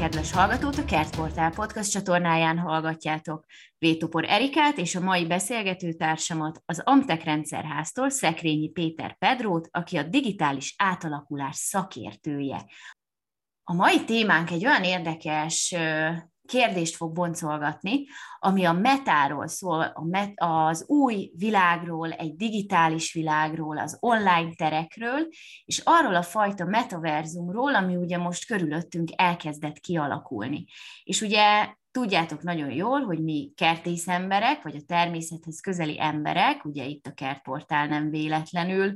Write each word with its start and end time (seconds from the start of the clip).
kedves 0.00 0.32
hallgatót, 0.32 0.76
a 0.76 0.84
Kertportál 0.84 1.50
podcast 1.50 1.90
csatornáján 1.90 2.58
hallgatjátok. 2.58 3.44
Vétopor 3.78 4.24
Erikát 4.24 4.78
és 4.78 4.94
a 4.94 5.00
mai 5.00 5.26
beszélgető 5.26 5.92
társamat, 5.92 6.62
az 6.64 6.80
Amtek 6.84 7.24
rendszerháztól 7.24 8.10
Szekrényi 8.10 8.68
Péter 8.68 9.16
Pedrót, 9.18 9.68
aki 9.70 9.96
a 9.96 10.02
digitális 10.02 10.74
átalakulás 10.78 11.56
szakértője. 11.56 12.66
A 13.64 13.74
mai 13.74 14.04
témánk 14.04 14.50
egy 14.50 14.66
olyan 14.66 14.84
érdekes 14.84 15.74
kérdést 16.50 16.96
fog 16.96 17.12
boncolgatni, 17.12 18.06
ami 18.38 18.64
a 18.64 18.72
metáról 18.72 19.46
szól, 19.46 19.80
a 19.94 20.04
met, 20.04 20.32
az 20.34 20.84
új 20.88 21.32
világról, 21.36 22.12
egy 22.12 22.36
digitális 22.36 23.12
világról, 23.12 23.78
az 23.78 23.96
online 24.00 24.54
terekről, 24.54 25.28
és 25.64 25.82
arról 25.84 26.14
a 26.14 26.22
fajta 26.22 26.64
metaverzumról, 26.64 27.74
ami 27.74 27.96
ugye 27.96 28.18
most 28.18 28.46
körülöttünk 28.46 29.10
elkezdett 29.16 29.78
kialakulni. 29.78 30.64
És 31.04 31.20
ugye 31.20 31.74
tudjátok 31.90 32.42
nagyon 32.42 32.70
jól, 32.70 33.00
hogy 33.00 33.22
mi 33.22 33.52
kertész 33.56 34.08
emberek, 34.08 34.62
vagy 34.62 34.76
a 34.76 34.84
természethez 34.86 35.60
közeli 35.60 36.00
emberek, 36.00 36.64
ugye 36.64 36.84
itt 36.84 37.06
a 37.06 37.12
kertportál 37.12 37.86
nem 37.86 38.10
véletlenül 38.10 38.94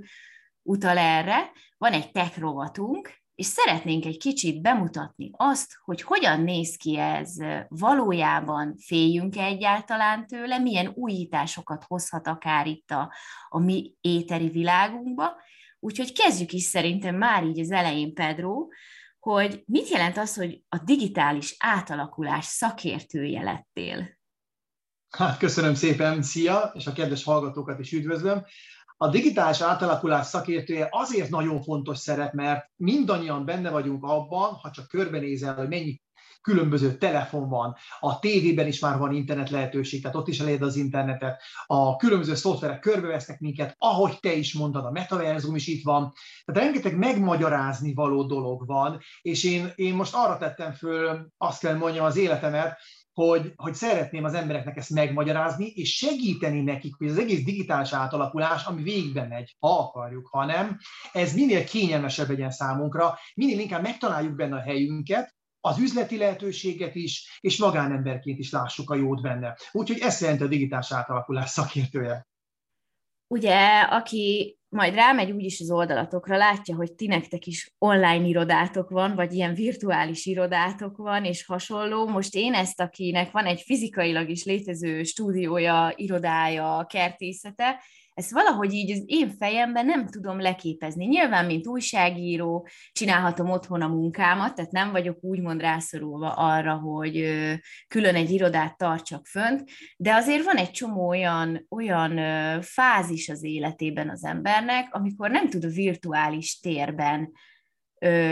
utal 0.63 0.99
erre, 0.99 1.51
van 1.79 1.93
egy 1.93 2.11
tech 2.11 2.39
rovatunk, 2.39 3.24
és 3.35 3.47
szeretnénk 3.47 4.05
egy 4.05 4.19
kicsit 4.19 4.63
bemutatni 4.63 5.31
azt, 5.33 5.79
hogy 5.85 6.03
hogyan 6.03 6.41
néz 6.41 6.77
ki 6.77 6.99
ez 6.99 7.37
valójában, 7.69 8.77
féljünk-e 8.77 9.43
egyáltalán 9.43 10.27
tőle, 10.27 10.59
milyen 10.59 10.93
újításokat 10.95 11.85
hozhat 11.85 12.27
akár 12.27 12.67
itt 12.67 12.91
a, 12.91 13.13
a 13.49 13.59
mi 13.59 13.95
éteri 14.01 14.49
világunkba. 14.49 15.33
Úgyhogy 15.81 16.13
kezdjük 16.13 16.53
is 16.53 16.63
szerintem 16.63 17.17
már 17.17 17.45
így 17.45 17.61
az 17.61 17.71
elején, 17.71 18.15
Pedro, 18.15 18.67
hogy 19.19 19.63
mit 19.67 19.89
jelent 19.89 20.17
az, 20.17 20.37
hogy 20.37 20.63
a 20.69 20.79
digitális 20.79 21.57
átalakulás 21.59 22.45
szakértője 22.45 23.43
lettél? 23.43 24.09
Hát 25.11 25.39
köszönöm 25.39 25.75
szépen, 25.75 26.23
szia, 26.23 26.73
és 26.75 26.87
a 26.87 26.93
kedves 26.93 27.25
hallgatókat 27.25 27.79
is 27.79 27.93
üdvözlöm. 27.93 28.45
A 28.97 29.09
digitális 29.09 29.61
átalakulás 29.61 30.27
szakértője 30.27 30.89
azért 30.91 31.31
nagyon 31.31 31.63
fontos 31.63 31.99
szerep, 31.99 32.33
mert 32.33 32.71
mindannyian 32.77 33.45
benne 33.45 33.71
vagyunk 33.71 34.05
abban, 34.05 34.53
ha 34.53 34.71
csak 34.71 34.89
körbenézel, 34.89 35.55
hogy 35.55 35.69
mennyi 35.69 36.03
különböző 36.45 36.97
telefon 36.97 37.49
van, 37.49 37.77
a 38.01 38.19
tévében 38.19 38.67
is 38.67 38.81
már 38.81 38.99
van 38.99 39.15
internet 39.15 39.51
lehetőség, 39.51 40.01
tehát 40.03 40.17
ott 40.17 40.29
is 40.29 40.41
elérd 40.41 40.63
az 40.63 40.77
internetet, 40.77 41.43
a 41.67 41.97
különböző 41.97 42.35
szoftverek 42.35 42.81
körbevesznek 42.81 43.41
minket, 43.41 43.75
ahogy 43.79 44.21
te 44.21 44.33
is 44.33 44.55
mondtad, 44.55 44.85
a 44.85 44.91
metaverzum 44.91 45.55
is 45.55 45.67
itt 45.67 45.85
van, 45.85 46.13
tehát 46.45 46.63
rengeteg 46.63 46.97
megmagyarázni 46.99 47.95
való 47.95 48.23
dolog 48.23 48.67
van, 48.67 49.01
és 49.23 49.45
én, 49.45 49.73
én 49.75 49.95
most 49.95 50.15
arra 50.15 50.39
tettem 50.39 50.73
föl, 50.73 51.29
azt 51.37 51.61
kell 51.61 51.75
mondjam, 51.75 52.05
az 52.05 52.17
életemet, 52.17 52.79
hogy, 53.15 53.53
hogy 53.57 53.75
szeretném 53.75 54.25
az 54.25 54.35
embereknek 54.35 54.77
ezt 54.77 54.91
megmagyarázni, 54.91 55.67
és 55.67 55.97
segíteni 55.97 56.61
nekik, 56.61 56.95
hogy 56.95 57.09
az 57.09 57.19
egész 57.19 57.45
digitális 57.45 57.93
átalakulás, 57.93 58.65
ami 58.65 58.83
végbe 58.83 59.27
megy, 59.27 59.57
ha 59.59 59.79
akarjuk, 59.79 60.27
ha 60.27 60.45
nem, 60.45 60.79
ez 61.13 61.35
minél 61.35 61.65
kényelmesebb 61.65 62.29
legyen 62.29 62.51
számunkra, 62.51 63.19
minél 63.35 63.59
inkább 63.59 63.83
megtaláljuk 63.83 64.35
benne 64.35 64.57
a 64.57 64.61
helyünket, 64.61 65.35
az 65.61 65.79
üzleti 65.79 66.17
lehetőséget 66.17 66.95
is, 66.95 67.39
és 67.41 67.59
magánemberként 67.59 68.39
is 68.39 68.51
lássuk 68.51 68.91
a 68.91 68.95
jót 68.95 69.23
benne. 69.23 69.57
Úgyhogy 69.73 69.99
ez 69.99 70.15
szerint 70.15 70.41
a 70.41 70.47
digitális 70.47 70.93
átalakulás 70.93 71.51
szakértője. 71.51 72.27
Ugye, 73.27 73.81
aki 73.81 74.59
majd 74.75 74.95
rámegy 74.95 75.31
úgyis 75.31 75.61
az 75.61 75.71
oldalatokra, 75.71 76.37
látja, 76.37 76.75
hogy 76.77 76.93
ti 76.93 77.07
nektek 77.07 77.47
is 77.47 77.75
online 77.79 78.27
irodátok 78.27 78.91
van, 78.91 79.15
vagy 79.15 79.33
ilyen 79.33 79.55
virtuális 79.55 80.27
irodátok 80.27 80.97
van, 80.97 81.25
és 81.25 81.45
hasonló. 81.45 82.07
Most 82.07 82.35
én 82.35 82.55
ezt, 82.55 82.81
akinek 82.81 83.31
van 83.31 83.45
egy 83.45 83.61
fizikailag 83.61 84.29
is 84.29 84.45
létező 84.45 85.03
stúdiója, 85.03 85.93
irodája, 85.97 86.87
kertészete, 86.89 87.81
ezt 88.15 88.31
valahogy 88.31 88.73
így 88.73 88.91
az 88.91 89.03
én 89.07 89.31
fejemben 89.39 89.87
nem 89.87 90.07
tudom 90.07 90.41
leképezni. 90.41 91.07
Nyilván, 91.07 91.47
mint 91.47 91.67
újságíró, 91.67 92.69
csinálhatom 92.93 93.51
otthon 93.51 93.83
a 93.83 93.89
munkámat, 93.89 94.55
tehát 94.55 94.71
nem 94.71 94.91
vagyok 94.91 95.19
úgymond 95.21 95.61
rászorulva 95.61 96.33
arra, 96.33 96.75
hogy 96.75 97.35
külön 97.89 98.15
egy 98.15 98.31
irodát 98.31 98.77
tartsak 98.77 99.27
fönt, 99.27 99.71
de 99.97 100.15
azért 100.15 100.45
van 100.45 100.57
egy 100.57 100.71
csomó 100.71 101.09
olyan, 101.09 101.67
olyan 101.69 102.21
fázis 102.63 103.29
az 103.29 103.45
életében 103.45 104.11
az 104.11 104.25
embernek, 104.25 104.95
amikor 104.95 105.31
nem 105.31 105.49
tud 105.49 105.65
a 105.65 105.69
virtuális 105.69 106.61
térben 106.61 107.33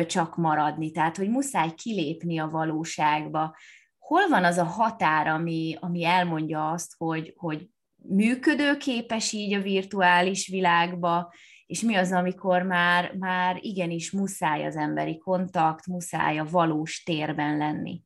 csak 0.06 0.36
maradni, 0.36 0.90
tehát 0.90 1.16
hogy 1.16 1.28
muszáj 1.28 1.74
kilépni 1.74 2.38
a 2.38 2.48
valóságba. 2.48 3.56
Hol 3.98 4.28
van 4.28 4.44
az 4.44 4.56
a 4.56 4.64
határ, 4.64 5.26
ami, 5.26 5.76
ami 5.80 6.04
elmondja 6.04 6.70
azt, 6.70 6.94
hogy, 6.96 7.32
hogy 7.36 7.68
működőképes 8.08 9.32
így 9.32 9.54
a 9.54 9.60
virtuális 9.60 10.48
világba, 10.48 11.32
és 11.66 11.80
mi 11.80 11.94
az, 11.94 12.12
amikor 12.12 12.62
már, 12.62 13.14
már 13.18 13.58
igenis 13.60 14.10
muszáj 14.10 14.66
az 14.66 14.76
emberi 14.76 15.18
kontakt, 15.18 15.86
muszáj 15.86 16.38
a 16.38 16.46
valós 16.50 17.02
térben 17.02 17.56
lenni? 17.56 18.02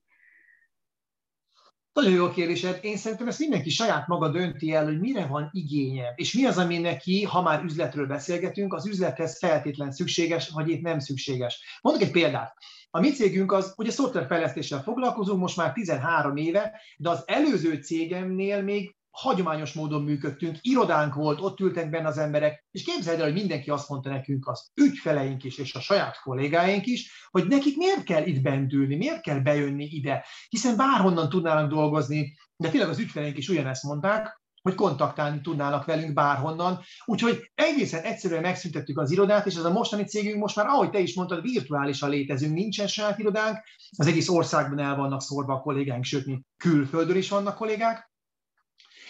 Nagyon 1.92 2.12
jó 2.12 2.30
kérdésed. 2.30 2.78
Én 2.82 2.96
szerintem 2.96 3.28
ezt 3.28 3.38
mindenki 3.38 3.70
saját 3.70 4.06
maga 4.06 4.28
dönti 4.28 4.72
el, 4.72 4.84
hogy 4.84 5.00
mire 5.00 5.26
van 5.26 5.48
igénye, 5.52 6.12
és 6.16 6.32
mi 6.32 6.44
az, 6.44 6.58
ami 6.58 6.78
neki, 6.78 7.22
ha 7.22 7.42
már 7.42 7.64
üzletről 7.64 8.06
beszélgetünk, 8.06 8.74
az 8.74 8.86
üzlethez 8.86 9.38
feltétlen 9.38 9.92
szükséges, 9.92 10.48
vagy 10.48 10.68
itt 10.68 10.82
nem 10.82 10.98
szükséges. 10.98 11.78
Mondok 11.82 12.02
egy 12.02 12.10
példát. 12.10 12.54
A 12.90 13.00
mi 13.00 13.12
cégünk 13.12 13.52
az, 13.52 13.74
ugye 13.76 13.90
szoftverfejlesztéssel 13.90 14.82
foglalkozunk 14.82 15.40
most 15.40 15.56
már 15.56 15.72
13 15.72 16.36
éve, 16.36 16.80
de 16.96 17.10
az 17.10 17.22
előző 17.26 17.74
cégemnél 17.74 18.62
még 18.62 18.96
hagyományos 19.16 19.72
módon 19.72 20.02
működtünk, 20.02 20.58
irodánk 20.60 21.14
volt, 21.14 21.40
ott 21.40 21.60
ültek 21.60 21.90
benne 21.90 22.08
az 22.08 22.18
emberek, 22.18 22.66
és 22.70 22.82
képzeld 22.82 23.18
el, 23.18 23.24
hogy 23.24 23.32
mindenki 23.32 23.70
azt 23.70 23.88
mondta 23.88 24.08
nekünk, 24.08 24.48
az 24.48 24.70
ügyfeleink 24.74 25.44
is, 25.44 25.58
és 25.58 25.74
a 25.74 25.80
saját 25.80 26.20
kollégáink 26.22 26.86
is, 26.86 27.28
hogy 27.30 27.46
nekik 27.46 27.76
miért 27.76 28.04
kell 28.04 28.26
itt 28.26 28.42
bent 28.42 28.72
ülni, 28.72 28.96
miért 28.96 29.20
kell 29.20 29.38
bejönni 29.38 29.84
ide, 29.84 30.24
hiszen 30.48 30.76
bárhonnan 30.76 31.28
tudnának 31.28 31.70
dolgozni, 31.70 32.36
de 32.56 32.68
tényleg 32.68 32.88
az 32.88 32.98
ügyfeleink 32.98 33.36
is 33.36 33.48
ugyanezt 33.48 33.82
mondták, 33.82 34.44
hogy 34.62 34.74
kontaktálni 34.74 35.40
tudnának 35.40 35.84
velünk 35.84 36.12
bárhonnan. 36.12 36.80
Úgyhogy 37.04 37.50
egészen 37.54 38.02
egyszerűen 38.02 38.42
megszüntettük 38.42 38.98
az 38.98 39.10
irodát, 39.10 39.46
és 39.46 39.54
ez 39.54 39.64
a 39.64 39.72
mostani 39.72 40.04
cégünk 40.04 40.40
most 40.40 40.56
már, 40.56 40.66
ahogy 40.66 40.90
te 40.90 40.98
is 40.98 41.14
mondtad, 41.14 41.42
virtuálisan 41.42 42.10
létezünk, 42.10 42.54
nincsen 42.54 42.86
saját 42.86 43.18
irodánk, 43.18 43.58
az 43.96 44.06
egész 44.06 44.28
országban 44.28 44.78
el 44.78 44.96
vannak 44.96 45.20
szórva 45.20 45.54
a 45.54 45.60
kollégáink, 45.60 46.04
sőt, 46.04 46.26
mi 46.26 46.40
külföldön 46.56 47.16
is 47.16 47.28
vannak 47.28 47.56
kollégák, 47.56 48.14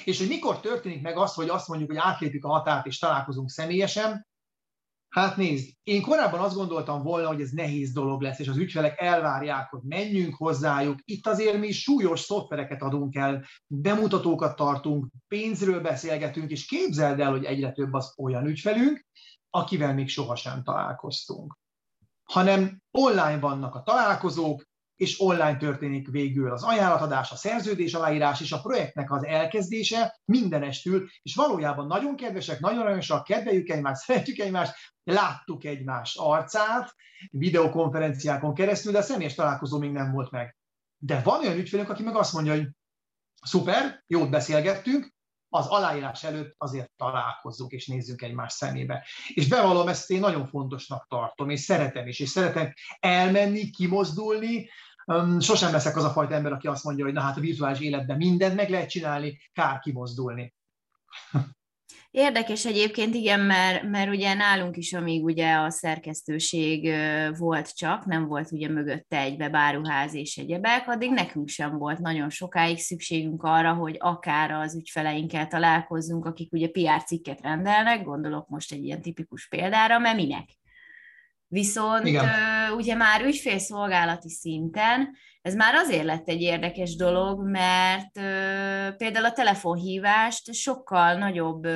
és 0.06 0.18
hogy 0.18 0.28
mikor 0.28 0.60
történik 0.60 1.02
meg 1.02 1.16
az, 1.16 1.34
hogy 1.34 1.48
azt 1.48 1.68
mondjuk, 1.68 1.90
hogy 1.90 1.98
átlépjük 1.98 2.44
a 2.44 2.48
határt 2.48 2.86
és 2.86 2.98
találkozunk 2.98 3.50
személyesen, 3.50 4.26
Hát 5.08 5.36
nézd, 5.36 5.70
én 5.82 6.02
korábban 6.02 6.40
azt 6.40 6.54
gondoltam 6.54 7.02
volna, 7.02 7.26
hogy 7.28 7.40
ez 7.40 7.50
nehéz 7.50 7.92
dolog 7.92 8.20
lesz, 8.20 8.38
és 8.38 8.48
az 8.48 8.56
ügyfelek 8.56 9.00
elvárják, 9.00 9.70
hogy 9.70 9.80
menjünk 9.82 10.34
hozzájuk. 10.34 10.98
Itt 11.04 11.26
azért 11.26 11.58
mi 11.58 11.72
súlyos 11.72 12.20
szoftvereket 12.20 12.82
adunk 12.82 13.14
el, 13.14 13.44
bemutatókat 13.66 14.56
tartunk, 14.56 15.06
pénzről 15.28 15.80
beszélgetünk, 15.80 16.50
és 16.50 16.66
képzeld 16.66 17.20
el, 17.20 17.30
hogy 17.30 17.44
egyre 17.44 17.72
több 17.72 17.92
az 17.92 18.14
olyan 18.16 18.46
ügyfelünk, 18.46 19.06
akivel 19.50 19.94
még 19.94 20.08
sohasem 20.08 20.62
találkoztunk. 20.62 21.58
Hanem 22.24 22.80
online 22.90 23.38
vannak 23.38 23.74
a 23.74 23.82
találkozók, 23.82 24.64
és 24.96 25.20
online 25.20 25.56
történik 25.56 26.10
végül 26.10 26.52
az 26.52 26.62
ajánlatadás, 26.62 27.30
a 27.30 27.36
szerződés 27.36 27.94
aláírás 27.94 28.40
és 28.40 28.52
a 28.52 28.60
projektnek 28.60 29.10
az 29.10 29.24
elkezdése 29.24 30.20
mindenestül, 30.24 31.08
és 31.22 31.34
valójában 31.34 31.86
nagyon 31.86 32.16
kedvesek, 32.16 32.60
nagyon 32.60 32.80
aranyosak, 32.80 33.24
kedveljük 33.24 33.68
egymást, 33.68 34.02
szeretjük 34.04 34.38
egymást, 34.38 34.74
láttuk 35.04 35.64
egymás 35.64 36.16
arcát 36.16 36.94
videokonferenciákon 37.30 38.54
keresztül, 38.54 38.92
de 38.92 38.98
a 38.98 39.02
személyes 39.02 39.34
találkozó 39.34 39.78
még 39.78 39.92
nem 39.92 40.12
volt 40.12 40.30
meg. 40.30 40.56
De 40.98 41.20
van 41.20 41.40
olyan 41.40 41.58
ügyfélünk, 41.58 41.90
aki 41.90 42.02
meg 42.02 42.16
azt 42.16 42.32
mondja, 42.32 42.54
hogy 42.54 42.68
szuper, 43.42 44.02
jót 44.06 44.30
beszélgettünk, 44.30 45.14
az 45.48 45.66
aláírás 45.66 46.24
előtt 46.24 46.54
azért 46.58 46.90
találkozzunk 46.96 47.72
és 47.72 47.86
nézzünk 47.86 48.22
egymás 48.22 48.52
szemébe. 48.52 49.06
És 49.34 49.48
bevallom, 49.48 49.88
ezt 49.88 50.10
én 50.10 50.20
nagyon 50.20 50.46
fontosnak 50.46 51.06
tartom, 51.08 51.50
és 51.50 51.60
szeretem 51.60 52.06
is, 52.06 52.20
és 52.20 52.28
szeretem 52.28 52.72
elmenni, 53.00 53.70
kimozdulni, 53.70 54.68
Sosem 55.40 55.72
leszek 55.72 55.96
az 55.96 56.04
a 56.04 56.10
fajta 56.10 56.34
ember, 56.34 56.52
aki 56.52 56.66
azt 56.66 56.84
mondja, 56.84 57.04
hogy 57.04 57.12
na 57.12 57.20
hát 57.20 57.36
a 57.36 57.40
virtuális 57.40 57.80
életben 57.80 58.16
mindent 58.16 58.54
meg 58.54 58.70
lehet 58.70 58.88
csinálni, 58.88 59.38
kár 59.52 59.78
kimozdulni. 59.78 60.54
Érdekes 62.18 62.64
egyébként, 62.64 63.14
igen, 63.14 63.40
mert, 63.40 63.82
mert 63.82 64.10
ugye 64.10 64.34
nálunk 64.34 64.76
is, 64.76 64.92
amíg 64.92 65.24
ugye 65.24 65.54
a 65.54 65.70
szerkesztőség 65.70 66.94
volt 67.38 67.76
csak, 67.76 68.04
nem 68.04 68.26
volt 68.26 68.52
ugye 68.52 68.68
mögötte 68.68 69.18
egy 69.18 69.36
bebáruház 69.36 70.14
és 70.14 70.36
egyebek, 70.36 70.88
addig 70.88 71.10
nekünk 71.10 71.48
sem 71.48 71.78
volt 71.78 71.98
nagyon 71.98 72.30
sokáig 72.30 72.78
szükségünk 72.78 73.42
arra, 73.42 73.74
hogy 73.74 73.96
akár 73.98 74.50
az 74.50 74.76
ügyfeleinkkel 74.76 75.46
találkozzunk, 75.46 76.24
akik 76.24 76.52
ugye 76.52 76.68
PR 76.68 77.04
cikket 77.06 77.40
rendelnek, 77.40 78.04
gondolok 78.04 78.48
most 78.48 78.72
egy 78.72 78.84
ilyen 78.84 79.02
tipikus 79.02 79.48
példára, 79.48 79.98
mert 79.98 80.16
minek? 80.16 80.48
Viszont 81.48 82.06
Igen. 82.06 82.28
ugye 82.76 82.94
már 82.94 83.24
ügyfélszolgálati 83.24 84.28
szinten 84.28 85.16
ez 85.46 85.54
már 85.54 85.74
azért 85.74 86.04
lett 86.04 86.28
egy 86.28 86.40
érdekes 86.40 86.96
dolog, 86.96 87.48
mert 87.48 88.12
például 88.96 89.24
a 89.24 89.32
telefonhívást 89.32 90.54
sokkal 90.54 91.14
nagyobb 91.14 91.66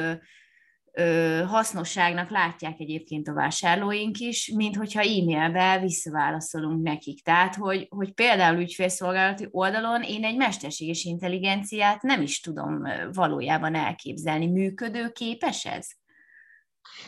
hasznosságnak 1.46 2.31
látják 2.31 2.81
egyébként 2.81 3.28
a 3.28 3.32
vásárlóink 3.32 4.19
is, 4.19 4.52
mint 4.55 4.76
hogyha 4.76 5.00
e-mailbe 5.00 5.78
visszaválaszolunk 5.81 6.82
nekik. 6.82 7.23
Tehát, 7.23 7.55
hogy, 7.55 7.87
hogy 7.90 8.12
például 8.12 8.61
ügyfélszolgálati 8.61 9.49
oldalon 9.50 10.02
én 10.02 10.25
egy 10.25 10.37
mesterséges 10.37 11.05
intelligenciát 11.05 12.02
nem 12.02 12.23
is 12.23 12.40
tudom 12.40 12.82
valójában 13.12 13.75
elképzelni. 13.75 14.46
Működőképes 14.46 15.64
ez? 15.64 15.88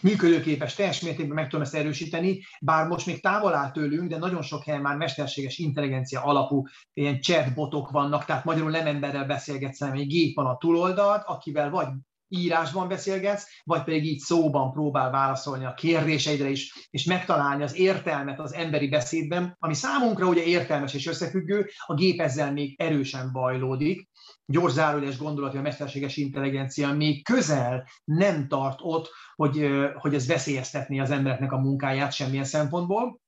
Működőképes, 0.03 0.75
teljes 0.75 1.01
mértékben 1.01 1.35
meg 1.35 1.45
tudom 1.45 1.65
ezt 1.65 1.75
erősíteni, 1.75 2.45
bár 2.61 2.87
most 2.87 3.07
még 3.07 3.21
távol 3.21 3.55
áll 3.55 3.71
tőlünk, 3.71 4.09
de 4.09 4.19
nagyon 4.19 4.43
sok 4.43 4.65
helyen 4.65 4.81
már 4.81 4.97
mesterséges 4.97 5.59
intelligencia 5.59 6.23
alapú 6.23 6.67
ilyen 6.93 7.21
chatbotok 7.21 7.91
vannak, 7.91 8.25
tehát 8.25 8.45
magyarul 8.45 8.71
nem 8.71 8.87
emberrel 8.87 9.25
beszélgetsz, 9.25 9.81
hanem 9.81 9.95
egy 9.95 10.07
gép 10.07 10.35
van 10.35 10.47
a 10.47 10.57
túloldalt, 10.57 11.23
akivel 11.27 11.71
vagy 11.71 11.89
írásban 12.33 12.89
beszélgetsz, 12.89 13.47
vagy 13.65 13.83
pedig 13.83 14.05
így 14.05 14.19
szóban 14.19 14.73
próbál 14.73 15.11
válaszolni 15.11 15.65
a 15.65 15.75
kérdéseidre 15.75 16.49
is, 16.49 16.89
és 16.91 17.05
megtalálni 17.05 17.63
az 17.63 17.77
értelmet 17.77 18.41
az 18.41 18.55
emberi 18.55 18.89
beszédben, 18.89 19.57
ami 19.59 19.75
számunkra 19.75 20.27
ugye 20.27 20.43
értelmes 20.43 20.95
és 20.95 21.07
összefüggő, 21.07 21.69
a 21.87 21.95
gép 21.95 22.21
ezzel 22.21 22.53
még 22.53 22.81
erősen 22.81 23.33
bajlódik. 23.33 24.11
Gyors 24.53 24.73
zárójeles 24.73 25.19
gondolat, 25.19 25.51
hogy 25.51 25.61
a 25.61 25.63
mesterséges 25.63 26.17
intelligencia 26.17 26.93
még 26.93 27.25
közel 27.25 27.89
nem 28.05 28.49
tart 28.49 28.79
ott, 28.83 29.11
hogy, 29.35 29.69
hogy 29.95 30.15
ez 30.15 30.27
veszélyeztetné 30.27 30.99
az 30.99 31.11
embereknek 31.11 31.53
a 31.53 31.61
munkáját 31.61 32.13
semmilyen 32.13 32.45
szempontból, 32.45 33.21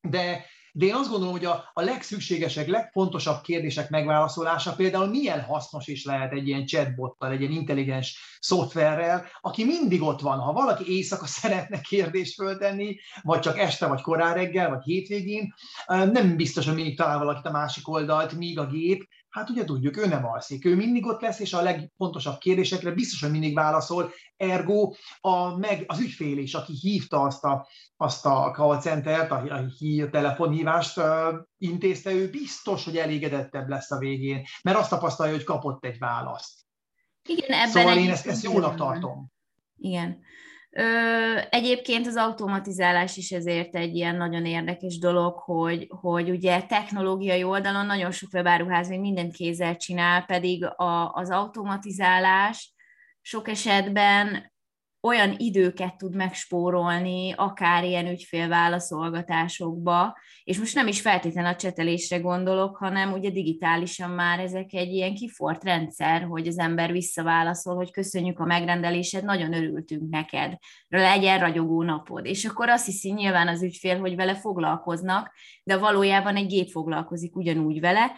de 0.00 0.44
de 0.76 0.86
én 0.86 0.94
azt 0.94 1.10
gondolom, 1.10 1.32
hogy 1.34 1.44
a, 1.44 1.70
a 1.72 1.82
legszükségesek, 1.82 2.68
legfontosabb 2.68 3.40
kérdések 3.42 3.90
megválaszolása 3.90 4.74
például 4.74 5.06
milyen 5.06 5.40
hasznos 5.42 5.86
is 5.86 6.04
lehet 6.04 6.32
egy 6.32 6.48
ilyen 6.48 6.66
chatbottal, 6.66 7.30
egy 7.30 7.40
ilyen 7.40 7.52
intelligens 7.52 8.38
szoftverrel, 8.40 9.26
aki 9.40 9.64
mindig 9.64 10.02
ott 10.02 10.20
van. 10.20 10.38
Ha 10.38 10.52
valaki 10.52 10.96
éjszaka 10.96 11.26
szeretne 11.40 11.80
kérdést 11.80 12.34
föltenni, 12.34 12.96
vagy 13.22 13.40
csak 13.40 13.58
este, 13.58 13.86
vagy 13.86 14.00
korán 14.00 14.34
reggel, 14.34 14.70
vagy 14.70 14.82
hétvégén, 14.82 15.54
nem 15.86 16.36
biztos, 16.36 16.66
hogy 16.66 16.74
mindig 16.74 16.96
talál 16.96 17.18
valakit 17.18 17.46
a 17.46 17.50
másik 17.50 17.88
oldalt, 17.88 18.32
míg 18.32 18.58
a 18.58 18.66
gép 18.66 19.08
Hát 19.34 19.50
ugye 19.50 19.64
tudjuk, 19.64 19.96
ő 19.96 20.06
nem 20.06 20.26
alszik, 20.26 20.64
ő 20.64 20.76
mindig 20.76 21.06
ott 21.06 21.20
lesz, 21.20 21.38
és 21.40 21.52
a 21.52 21.62
legfontosabb 21.62 22.38
kérdésekre 22.38 22.90
biztos, 22.90 23.20
hogy 23.20 23.30
mindig 23.30 23.54
válaszol. 23.54 24.12
Ergo 24.36 24.92
a, 25.20 25.56
meg 25.56 25.84
az 25.86 26.00
ügyfél 26.00 26.38
is, 26.38 26.54
aki 26.54 26.72
hívta 26.72 27.20
azt 27.20 27.44
a, 27.44 27.68
azt 27.96 28.26
a 28.26 28.50
call 28.54 28.80
center-t, 28.80 29.30
a, 29.30 29.36
a, 29.36 29.64
a 30.02 30.10
telefonhívást 30.10 30.98
uh, 30.98 31.04
intézte, 31.58 32.12
ő 32.12 32.30
biztos, 32.30 32.84
hogy 32.84 32.96
elégedettebb 32.96 33.68
lesz 33.68 33.90
a 33.90 33.98
végén, 33.98 34.42
mert 34.62 34.78
azt 34.78 34.90
tapasztalja, 34.90 35.32
hogy 35.32 35.44
kapott 35.44 35.84
egy 35.84 35.98
választ. 35.98 36.60
Igen, 37.28 37.50
ebben 37.50 37.68
szóval 37.68 37.96
én 37.96 38.10
ezt, 38.10 38.26
ezt 38.26 38.42
jónak 38.42 38.76
tartom. 38.76 39.32
Igen. 39.76 40.20
Ö, 40.76 41.38
egyébként 41.50 42.06
az 42.06 42.16
automatizálás 42.16 43.16
is 43.16 43.30
ezért 43.30 43.74
egy 43.76 43.94
ilyen 43.94 44.16
nagyon 44.16 44.46
érdekes 44.46 44.98
dolog, 44.98 45.38
hogy, 45.38 45.86
hogy 46.00 46.30
ugye 46.30 46.62
technológiai 46.62 47.42
oldalon 47.42 47.86
nagyon 47.86 48.10
sok 48.10 48.28
webáruház 48.32 48.88
még 48.88 49.00
mindent 49.00 49.34
kézzel 49.34 49.76
csinál, 49.76 50.24
pedig 50.24 50.64
a, 50.64 51.12
az 51.12 51.30
automatizálás 51.30 52.74
sok 53.20 53.48
esetben 53.48 54.52
olyan 55.04 55.34
időket 55.38 55.96
tud 55.96 56.14
megspórolni, 56.14 57.32
akár 57.36 57.84
ilyen 57.84 58.06
ügyfélválaszolgatásokba, 58.06 60.18
és 60.44 60.58
most 60.58 60.74
nem 60.74 60.86
is 60.86 61.00
feltétlenül 61.00 61.50
a 61.50 61.56
csetelésre 61.56 62.18
gondolok, 62.18 62.76
hanem 62.76 63.12
ugye 63.12 63.30
digitálisan 63.30 64.10
már 64.10 64.40
ezek 64.40 64.72
egy 64.72 64.92
ilyen 64.92 65.14
kifort 65.14 65.64
rendszer, 65.64 66.22
hogy 66.22 66.46
az 66.46 66.58
ember 66.58 66.92
visszaválaszol, 66.92 67.74
hogy 67.74 67.90
köszönjük 67.90 68.38
a 68.38 68.44
megrendelésed, 68.44 69.24
nagyon 69.24 69.52
örültünk 69.52 70.10
neked, 70.10 70.56
legyen 70.88 71.38
ragyogó 71.38 71.82
napod. 71.82 72.26
És 72.26 72.44
akkor 72.44 72.68
azt 72.68 72.86
hiszi 72.86 73.12
nyilván 73.12 73.48
az 73.48 73.62
ügyfél, 73.62 73.98
hogy 73.98 74.16
vele 74.16 74.34
foglalkoznak, 74.34 75.32
de 75.62 75.76
valójában 75.76 76.36
egy 76.36 76.46
gép 76.46 76.70
foglalkozik 76.70 77.36
ugyanúgy 77.36 77.80
vele, 77.80 78.12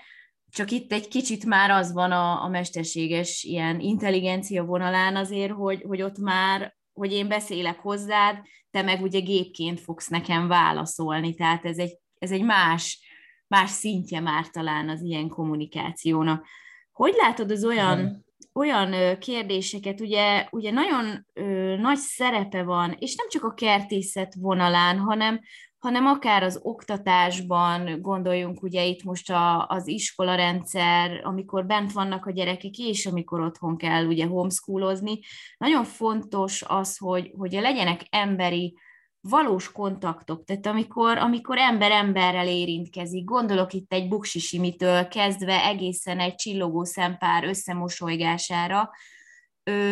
csak 0.56 0.70
itt 0.70 0.92
egy 0.92 1.08
kicsit 1.08 1.44
már 1.44 1.70
az 1.70 1.92
van 1.92 2.12
a, 2.12 2.42
a 2.42 2.48
mesterséges 2.48 3.42
ilyen 3.42 3.80
intelligencia 3.80 4.64
vonalán 4.64 5.16
azért, 5.16 5.52
hogy, 5.52 5.82
hogy 5.86 6.02
ott 6.02 6.18
már 6.18 6.76
hogy 6.92 7.12
én 7.12 7.28
beszélek 7.28 7.78
hozzád, 7.78 8.38
te 8.70 8.82
meg 8.82 9.02
ugye 9.02 9.20
gépként 9.20 9.80
fogsz 9.80 10.08
nekem 10.08 10.48
válaszolni, 10.48 11.34
tehát 11.34 11.64
ez 11.64 11.78
egy, 11.78 11.98
ez 12.18 12.30
egy 12.30 12.42
más, 12.42 13.00
más 13.46 13.70
szintje 13.70 14.20
már 14.20 14.48
talán 14.48 14.88
az 14.88 15.02
ilyen 15.02 15.28
kommunikációnak. 15.28 16.46
Hogy 16.92 17.14
látod 17.16 17.50
az 17.50 17.64
olyan, 17.64 18.24
olyan 18.52 19.18
kérdéseket, 19.18 20.00
ugye, 20.00 20.46
ugye 20.50 20.70
nagyon 20.70 21.26
ö, 21.32 21.76
nagy 21.76 21.98
szerepe 21.98 22.62
van, 22.62 22.96
és 22.98 23.14
nem 23.14 23.28
csak 23.28 23.44
a 23.44 23.54
kertészet 23.54 24.34
vonalán, 24.34 24.98
hanem, 24.98 25.40
hanem 25.86 26.06
akár 26.06 26.42
az 26.42 26.60
oktatásban, 26.62 28.00
gondoljunk 28.00 28.62
ugye 28.62 28.84
itt 28.84 29.02
most 29.02 29.30
a, 29.30 29.66
az 29.68 29.86
iskolarendszer, 29.88 31.20
amikor 31.24 31.66
bent 31.66 31.92
vannak 31.92 32.26
a 32.26 32.30
gyerekek, 32.30 32.76
és 32.76 33.06
amikor 33.06 33.40
otthon 33.40 33.76
kell 33.76 34.06
ugye 34.06 34.26
homeschoolozni, 34.26 35.18
nagyon 35.56 35.84
fontos 35.84 36.62
az, 36.66 36.96
hogy, 36.96 37.32
hogy 37.36 37.52
legyenek 37.52 38.00
emberi 38.10 38.78
valós 39.20 39.72
kontaktok, 39.72 40.44
tehát 40.44 40.66
amikor, 40.66 41.18
amikor 41.18 41.58
ember 41.58 41.90
emberrel 41.90 42.48
érintkezik, 42.48 43.24
gondolok 43.24 43.72
itt 43.72 43.92
egy 43.92 44.08
buksisimitől 44.08 45.08
kezdve 45.08 45.64
egészen 45.64 46.20
egy 46.20 46.34
csillogó 46.34 46.84
szempár 46.84 47.44
összemosolygására, 47.44 48.90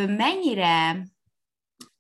mennyire 0.07 1.07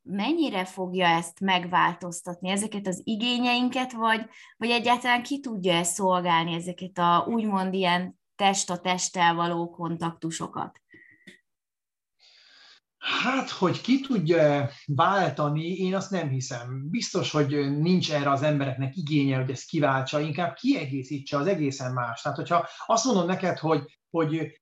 mennyire 0.04 0.64
fogja 0.64 1.06
ezt 1.06 1.40
megváltoztatni, 1.40 2.50
ezeket 2.50 2.86
az 2.86 3.00
igényeinket, 3.04 3.92
vagy, 3.92 4.26
vagy 4.56 4.70
egyáltalán 4.70 5.22
ki 5.22 5.40
tudja 5.40 5.72
ezt 5.72 5.94
szolgálni, 5.94 6.54
ezeket 6.54 6.98
a 6.98 7.26
úgymond 7.28 7.74
ilyen 7.74 8.20
test 8.36 8.70
a 8.70 8.78
testtel 8.78 9.34
való 9.34 9.70
kontaktusokat? 9.70 10.82
Hát, 13.22 13.50
hogy 13.50 13.80
ki 13.80 14.00
tudja 14.00 14.70
váltani, 14.86 15.66
én 15.66 15.94
azt 15.94 16.10
nem 16.10 16.28
hiszem. 16.28 16.88
Biztos, 16.90 17.30
hogy 17.30 17.78
nincs 17.80 18.12
erre 18.12 18.30
az 18.30 18.42
embereknek 18.42 18.96
igénye, 18.96 19.36
hogy 19.36 19.50
ezt 19.50 19.66
kiváltsa, 19.66 20.20
inkább 20.20 20.54
kiegészítse 20.54 21.36
az 21.36 21.46
egészen 21.46 21.92
más. 21.92 22.22
Tehát, 22.22 22.38
hogyha 22.38 22.68
azt 22.86 23.04
mondom 23.04 23.26
neked, 23.26 23.58
hogy, 23.58 23.98
hogy 24.10 24.60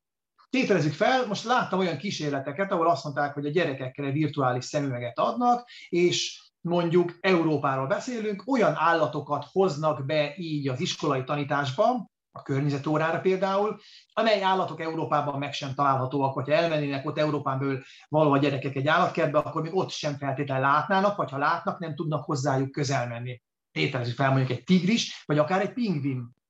Tételezzük 0.52 0.92
fel, 0.92 1.26
most 1.26 1.44
láttam 1.44 1.78
olyan 1.78 1.96
kísérleteket, 1.96 2.72
ahol 2.72 2.88
azt 2.88 3.04
mondták, 3.04 3.34
hogy 3.34 3.46
a 3.46 3.50
gyerekekre 3.50 4.10
virtuális 4.10 4.64
szemüveget 4.64 5.18
adnak, 5.18 5.68
és 5.88 6.42
mondjuk 6.60 7.18
Európáról 7.20 7.86
beszélünk, 7.86 8.42
olyan 8.46 8.74
állatokat 8.76 9.46
hoznak 9.52 10.06
be 10.06 10.34
így 10.36 10.68
az 10.68 10.80
iskolai 10.80 11.24
tanításba, 11.24 12.10
a 12.32 12.42
környezetórára 12.42 13.20
például, 13.20 13.80
amely 14.12 14.42
állatok 14.42 14.80
Európában 14.80 15.38
meg 15.38 15.52
sem 15.52 15.74
találhatóak, 15.74 16.34
hogyha 16.34 16.54
elmennének 16.54 17.06
ott 17.06 17.18
Európán 17.18 17.58
belül 17.58 17.82
való 18.08 18.32
a 18.32 18.38
gyerekek 18.38 18.76
egy 18.76 18.86
állatkertbe, 18.86 19.38
akkor 19.38 19.62
még 19.62 19.74
ott 19.74 19.90
sem 19.90 20.16
feltétlenül 20.16 20.64
látnának, 20.64 21.16
vagy 21.16 21.30
ha 21.30 21.38
látnak, 21.38 21.78
nem 21.78 21.94
tudnak 21.94 22.24
hozzájuk 22.24 22.70
közel 22.70 23.08
menni. 23.08 23.42
Tételezzük 23.70 24.16
fel 24.16 24.30
mondjuk 24.30 24.58
egy 24.58 24.64
tigris, 24.64 25.22
vagy 25.26 25.38
akár 25.38 25.60
egy 25.60 25.72
pingvin. 25.72 26.40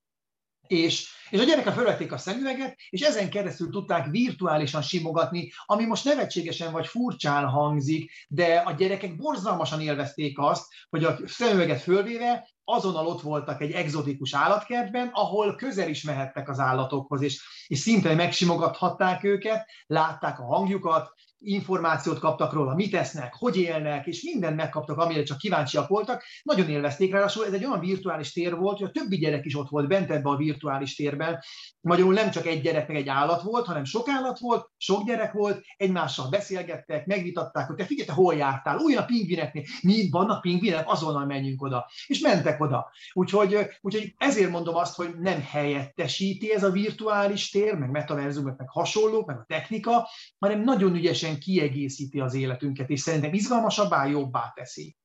És, 0.73 1.07
és 1.29 1.39
a 1.39 1.43
gyerekek 1.43 1.73
felvették 1.73 2.11
a 2.11 2.17
szemüveget, 2.17 2.77
és 2.89 3.01
ezen 3.01 3.29
keresztül 3.29 3.69
tudták 3.69 4.07
virtuálisan 4.07 4.81
simogatni, 4.81 5.51
ami 5.65 5.85
most 5.85 6.05
nevetségesen 6.05 6.71
vagy 6.71 6.87
furcsán 6.87 7.45
hangzik, 7.45 8.11
de 8.27 8.55
a 8.55 8.71
gyerekek 8.71 9.15
borzalmasan 9.15 9.81
élvezték 9.81 10.39
azt, 10.39 10.65
hogy 10.89 11.03
a 11.03 11.17
szemüveget 11.25 11.81
fölvéve 11.81 12.49
azonnal 12.63 13.07
ott 13.07 13.21
voltak 13.21 13.61
egy 13.61 13.71
egzotikus 13.71 14.33
állatkertben, 14.33 15.09
ahol 15.13 15.55
közel 15.55 15.89
is 15.89 16.03
mehettek 16.03 16.49
az 16.49 16.59
állatokhoz, 16.59 17.21
és, 17.21 17.41
és 17.67 17.79
szinte 17.79 18.13
megsimogathatták 18.13 19.23
őket, 19.23 19.65
látták 19.87 20.39
a 20.39 20.45
hangjukat, 20.45 21.13
információt 21.43 22.19
kaptak 22.19 22.53
róla, 22.53 22.75
mit 22.75 22.95
esznek, 22.95 23.33
hogy 23.33 23.57
élnek, 23.57 24.05
és 24.05 24.21
mindent 24.21 24.55
megkaptak, 24.55 24.97
amire 24.97 25.23
csak 25.23 25.37
kíváncsiak 25.37 25.87
voltak. 25.87 26.23
Nagyon 26.43 26.69
élvezték, 26.69 27.11
ráadásul 27.11 27.45
ez 27.45 27.53
egy 27.53 27.65
olyan 27.65 27.79
virtuális 27.79 28.31
tér 28.33 28.55
volt, 28.55 28.77
hogy 28.77 28.87
a 28.87 28.99
többi 28.99 29.17
gyerek 29.17 29.45
is 29.45 29.57
ott 29.57 29.69
volt 29.69 29.87
bent 29.87 30.11
ebbe 30.11 30.29
a 30.29 30.35
virtuális 30.35 30.95
térben. 30.95 31.39
Magyarul 31.81 32.13
nem 32.13 32.31
csak 32.31 32.45
egy 32.45 32.61
gyerek 32.61 32.87
meg 32.87 32.97
egy 32.97 33.07
állat 33.07 33.41
volt, 33.41 33.65
hanem 33.65 33.83
sok 33.83 34.09
állat 34.09 34.39
volt, 34.39 34.69
sok 34.77 35.05
gyerek 35.05 35.31
volt, 35.31 35.61
egymással 35.77 36.29
beszélgettek, 36.29 37.05
megvitatták, 37.05 37.67
hogy 37.67 37.75
te 37.75 37.85
figyelj, 37.85 38.07
te 38.07 38.13
hol 38.13 38.35
jártál, 38.35 38.77
olyan 38.77 39.05
pingvineknél, 39.05 39.63
mi 39.81 40.09
vannak 40.09 40.41
pingvinek, 40.41 40.89
azonnal 40.89 41.25
menjünk 41.25 41.61
oda. 41.61 41.89
És 42.07 42.19
mentek 42.19 42.61
oda. 42.61 42.91
Úgyhogy, 43.13 43.57
úgyhogy 43.81 44.13
ezért 44.17 44.51
mondom 44.51 44.75
azt, 44.75 44.95
hogy 44.95 45.09
nem 45.19 45.41
helyettesíti 45.41 46.53
ez 46.53 46.63
a 46.63 46.71
virtuális 46.71 47.49
tér, 47.49 47.75
meg 47.75 47.89
metaverzum, 47.89 48.45
meg 48.45 48.69
hasonlók, 48.69 49.25
meg 49.25 49.37
a 49.37 49.45
technika, 49.47 50.07
hanem 50.39 50.63
nagyon 50.63 50.95
ügyesen 50.95 51.32
teljesen 51.33 51.39
kiegészíti 51.39 52.19
az 52.19 52.33
életünket, 52.33 52.89
és 52.89 52.99
szerintem 52.99 53.33
izgalmasabbá, 53.33 54.05
jobbá 54.05 54.51
teszi. 54.55 54.97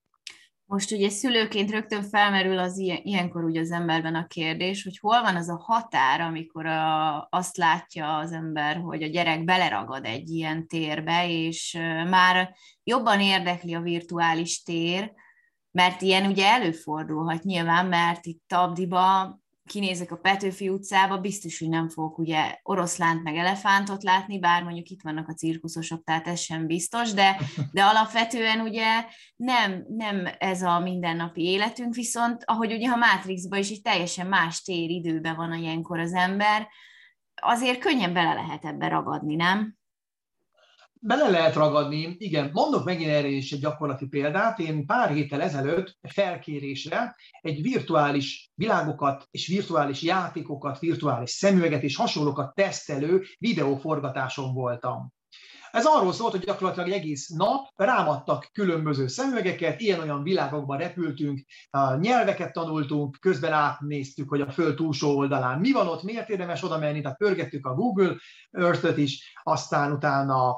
Most 0.64 0.92
ugye 0.92 1.08
szülőként 1.08 1.70
rögtön 1.70 2.02
felmerül 2.02 2.58
az 2.58 2.78
ilyen, 2.78 3.00
ilyenkor 3.02 3.44
ugye 3.44 3.60
az 3.60 3.70
emberben 3.70 4.14
a 4.14 4.26
kérdés, 4.26 4.82
hogy 4.82 4.98
hol 4.98 5.22
van 5.22 5.36
az 5.36 5.48
a 5.48 5.56
határ, 5.56 6.20
amikor 6.20 6.66
a, 6.66 7.26
azt 7.30 7.56
látja 7.56 8.16
az 8.16 8.32
ember, 8.32 8.76
hogy 8.76 9.02
a 9.02 9.06
gyerek 9.06 9.44
beleragad 9.44 10.04
egy 10.04 10.28
ilyen 10.28 10.66
térbe, 10.66 11.28
és 11.28 11.78
már 12.10 12.54
jobban 12.84 13.20
érdekli 13.20 13.74
a 13.74 13.80
virtuális 13.80 14.62
tér, 14.62 15.12
mert 15.70 16.02
ilyen 16.02 16.30
ugye 16.30 16.46
előfordulhat 16.46 17.42
nyilván, 17.42 17.86
mert 17.86 18.26
itt 18.26 18.42
Tabdiba 18.46 19.38
kinézek 19.68 20.12
a 20.12 20.16
Petőfi 20.16 20.68
utcába, 20.68 21.18
biztos, 21.18 21.58
hogy 21.58 21.68
nem 21.68 21.88
fogok 21.88 22.18
ugye 22.18 22.58
oroszlánt 22.62 23.22
meg 23.22 23.36
elefántot 23.36 24.02
látni, 24.02 24.38
bár 24.38 24.62
mondjuk 24.62 24.88
itt 24.88 25.02
vannak 25.02 25.28
a 25.28 25.34
cirkuszosok, 25.34 26.04
tehát 26.04 26.26
ez 26.26 26.40
sem 26.40 26.66
biztos, 26.66 27.12
de, 27.12 27.36
de 27.72 27.82
alapvetően 27.82 28.60
ugye 28.60 29.04
nem, 29.36 29.84
nem 29.88 30.28
ez 30.38 30.62
a 30.62 30.78
mindennapi 30.78 31.42
életünk, 31.42 31.94
viszont 31.94 32.42
ahogy 32.44 32.72
ugye 32.72 32.90
a 32.90 32.96
Matrixban 32.96 33.58
is 33.58 33.70
egy 33.70 33.82
teljesen 33.82 34.26
más 34.26 34.62
téridőben 34.62 35.36
van 35.36 35.52
a 35.52 35.56
ilyenkor 35.56 35.98
az 35.98 36.12
ember, 36.12 36.68
azért 37.34 37.78
könnyen 37.78 38.12
bele 38.12 38.34
lehet 38.34 38.64
ebbe 38.64 38.88
ragadni, 38.88 39.34
nem? 39.34 39.77
Bele 41.00 41.28
lehet 41.28 41.54
ragadni, 41.54 42.16
igen. 42.18 42.50
Mondok 42.52 42.84
megint 42.84 43.10
erre 43.10 43.28
is 43.28 43.52
egy 43.52 43.60
gyakorlati 43.60 44.06
példát. 44.06 44.58
Én 44.58 44.86
pár 44.86 45.10
héttel 45.10 45.42
ezelőtt 45.42 45.98
felkérésre 46.08 47.16
egy 47.40 47.62
virtuális 47.62 48.50
világokat 48.54 49.26
és 49.30 49.46
virtuális 49.46 50.02
játékokat, 50.02 50.78
virtuális 50.78 51.30
szemüveget 51.30 51.82
és 51.82 51.96
hasonlókat 51.96 52.54
tesztelő 52.54 53.24
videóforgatáson 53.38 54.54
voltam. 54.54 55.12
Ez 55.70 55.84
arról 55.86 56.12
szólt, 56.12 56.32
hogy 56.32 56.44
gyakorlatilag 56.44 56.88
egész 56.88 57.28
nap 57.28 57.66
rámadtak 57.74 58.48
különböző 58.52 59.06
szemüvegeket, 59.06 59.80
ilyen-olyan 59.80 60.22
világokban 60.22 60.78
repültünk, 60.78 61.44
nyelveket 61.98 62.52
tanultunk, 62.52 63.16
közben 63.20 63.52
átnéztük, 63.52 64.28
hogy 64.28 64.40
a 64.40 64.50
föld 64.50 64.74
túlsó 64.74 65.16
oldalán 65.16 65.58
mi 65.58 65.72
van 65.72 65.86
ott, 65.86 66.02
miért 66.02 66.28
érdemes 66.28 66.62
oda 66.62 66.78
menni, 66.78 67.00
tehát 67.00 67.16
pörgettük 67.16 67.66
a 67.66 67.74
Google 67.74 68.16
Earth-öt 68.50 68.96
is, 68.96 69.32
aztán 69.42 69.92
utána 69.92 70.56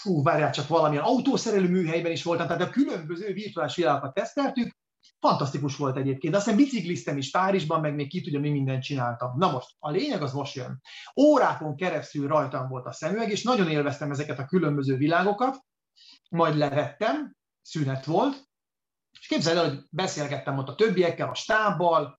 fú, 0.00 0.22
várjál 0.22 0.50
csak 0.50 0.68
valamilyen 0.68 1.04
autószerelő 1.04 1.68
műhelyben 1.68 2.12
is 2.12 2.22
voltam, 2.22 2.46
tehát 2.46 2.62
a 2.62 2.70
különböző 2.70 3.32
virtuális 3.32 3.76
világokat 3.76 4.14
teszteltük, 4.14 4.76
fantasztikus 5.20 5.76
volt 5.76 5.96
egyébként. 5.96 6.34
Aztán 6.34 6.56
bicikliztem 6.56 7.16
is 7.16 7.30
Párizsban, 7.30 7.80
meg 7.80 7.94
még 7.94 8.08
ki 8.08 8.20
tudja, 8.20 8.40
mi 8.40 8.50
mindent 8.50 8.82
csináltam. 8.82 9.38
Na 9.38 9.50
most, 9.50 9.68
a 9.78 9.90
lényeg 9.90 10.22
az 10.22 10.32
most 10.32 10.54
jön. 10.54 10.80
Órákon 11.16 11.76
keresztül 11.76 12.28
rajtam 12.28 12.68
volt 12.68 12.86
a 12.86 12.92
szemüveg, 12.92 13.30
és 13.30 13.42
nagyon 13.42 13.70
élveztem 13.70 14.10
ezeket 14.10 14.38
a 14.38 14.46
különböző 14.46 14.96
világokat, 14.96 15.56
majd 16.30 16.56
levettem, 16.56 17.36
szünet 17.62 18.04
volt, 18.04 18.46
és 19.20 19.26
képzeld 19.26 19.56
el, 19.56 19.68
hogy 19.68 19.78
beszélgettem 19.90 20.58
ott 20.58 20.68
a 20.68 20.74
többiekkel, 20.74 21.28
a 21.28 21.34
stábbal, 21.34 22.17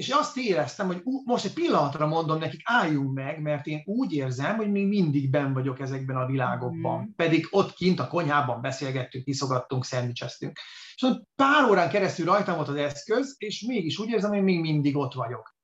és 0.00 0.08
azt 0.08 0.36
éreztem, 0.36 0.86
hogy 0.86 1.02
most 1.24 1.44
egy 1.44 1.52
pillanatra 1.52 2.06
mondom 2.06 2.38
nekik, 2.38 2.60
álljunk 2.64 3.14
meg, 3.14 3.40
mert 3.40 3.66
én 3.66 3.82
úgy 3.84 4.12
érzem, 4.12 4.56
hogy 4.56 4.70
még 4.70 4.86
mindig 4.86 5.30
ben 5.30 5.52
vagyok 5.52 5.80
ezekben 5.80 6.16
a 6.16 6.26
világokban. 6.26 7.02
Mm. 7.02 7.14
Pedig 7.16 7.48
ott 7.50 7.72
kint 7.72 8.00
a 8.00 8.08
konyhában 8.08 8.60
beszélgettünk, 8.60 9.26
iszogattunk, 9.26 9.84
szendvicseztünk. 9.84 10.58
És 10.94 11.02
ott 11.02 11.22
pár 11.34 11.70
órán 11.70 11.90
keresztül 11.90 12.26
rajtam 12.26 12.56
volt 12.56 12.68
az 12.68 12.74
eszköz, 12.74 13.34
és 13.38 13.64
mégis 13.66 13.98
úgy 13.98 14.08
érzem, 14.08 14.30
hogy 14.30 14.42
még 14.42 14.60
mindig 14.60 14.96
ott 14.96 15.12
vagyok. 15.12 15.54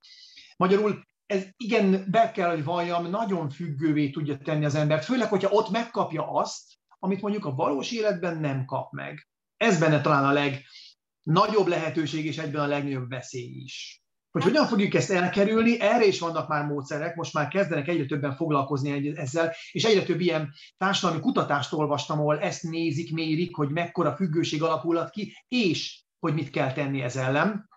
Magyarul 0.56 1.06
ez 1.26 1.44
igen, 1.56 2.04
be 2.10 2.30
kell, 2.30 2.50
hogy 2.50 2.64
valljam, 2.64 3.10
nagyon 3.10 3.50
függővé 3.50 4.10
tudja 4.10 4.38
tenni 4.38 4.64
az 4.64 4.74
embert, 4.74 5.04
főleg, 5.04 5.28
hogyha 5.28 5.50
ott 5.50 5.70
megkapja 5.70 6.32
azt, 6.32 6.62
amit 6.98 7.22
mondjuk 7.22 7.44
a 7.44 7.54
valós 7.54 7.92
életben 7.92 8.38
nem 8.38 8.64
kap 8.64 8.92
meg. 8.92 9.28
Ez 9.56 9.78
benne 9.78 10.00
talán 10.00 10.24
a 10.24 10.32
legnagyobb 10.32 11.66
lehetőség, 11.66 12.24
és 12.24 12.38
egyben 12.38 12.62
a 12.62 12.66
legnagyobb 12.66 13.08
veszély 13.08 13.62
is. 13.64 14.00
Hogy 14.36 14.44
hogyan 14.44 14.66
fogjuk 14.66 14.94
ezt 14.94 15.10
elkerülni, 15.10 15.80
erre 15.80 16.06
is 16.06 16.20
vannak 16.20 16.48
már 16.48 16.64
módszerek, 16.64 17.14
most 17.14 17.32
már 17.32 17.48
kezdenek 17.48 17.88
egyre 17.88 18.06
többen 18.06 18.36
foglalkozni 18.36 19.18
ezzel, 19.18 19.52
és 19.72 19.84
egyre 19.84 20.02
több 20.02 20.20
ilyen 20.20 20.52
társadalmi 20.76 21.22
kutatást 21.22 21.72
olvastam, 21.72 22.18
ahol 22.18 22.40
ezt 22.40 22.62
nézik, 22.62 23.12
mérik, 23.12 23.56
hogy 23.56 23.68
mekkora 23.68 24.16
függőség 24.16 24.62
alakulhat 24.62 25.10
ki, 25.10 25.32
és 25.48 26.02
hogy 26.18 26.34
mit 26.34 26.50
kell 26.50 26.72
tenni 26.72 27.02
ez 27.02 27.16
ellen. 27.16 27.68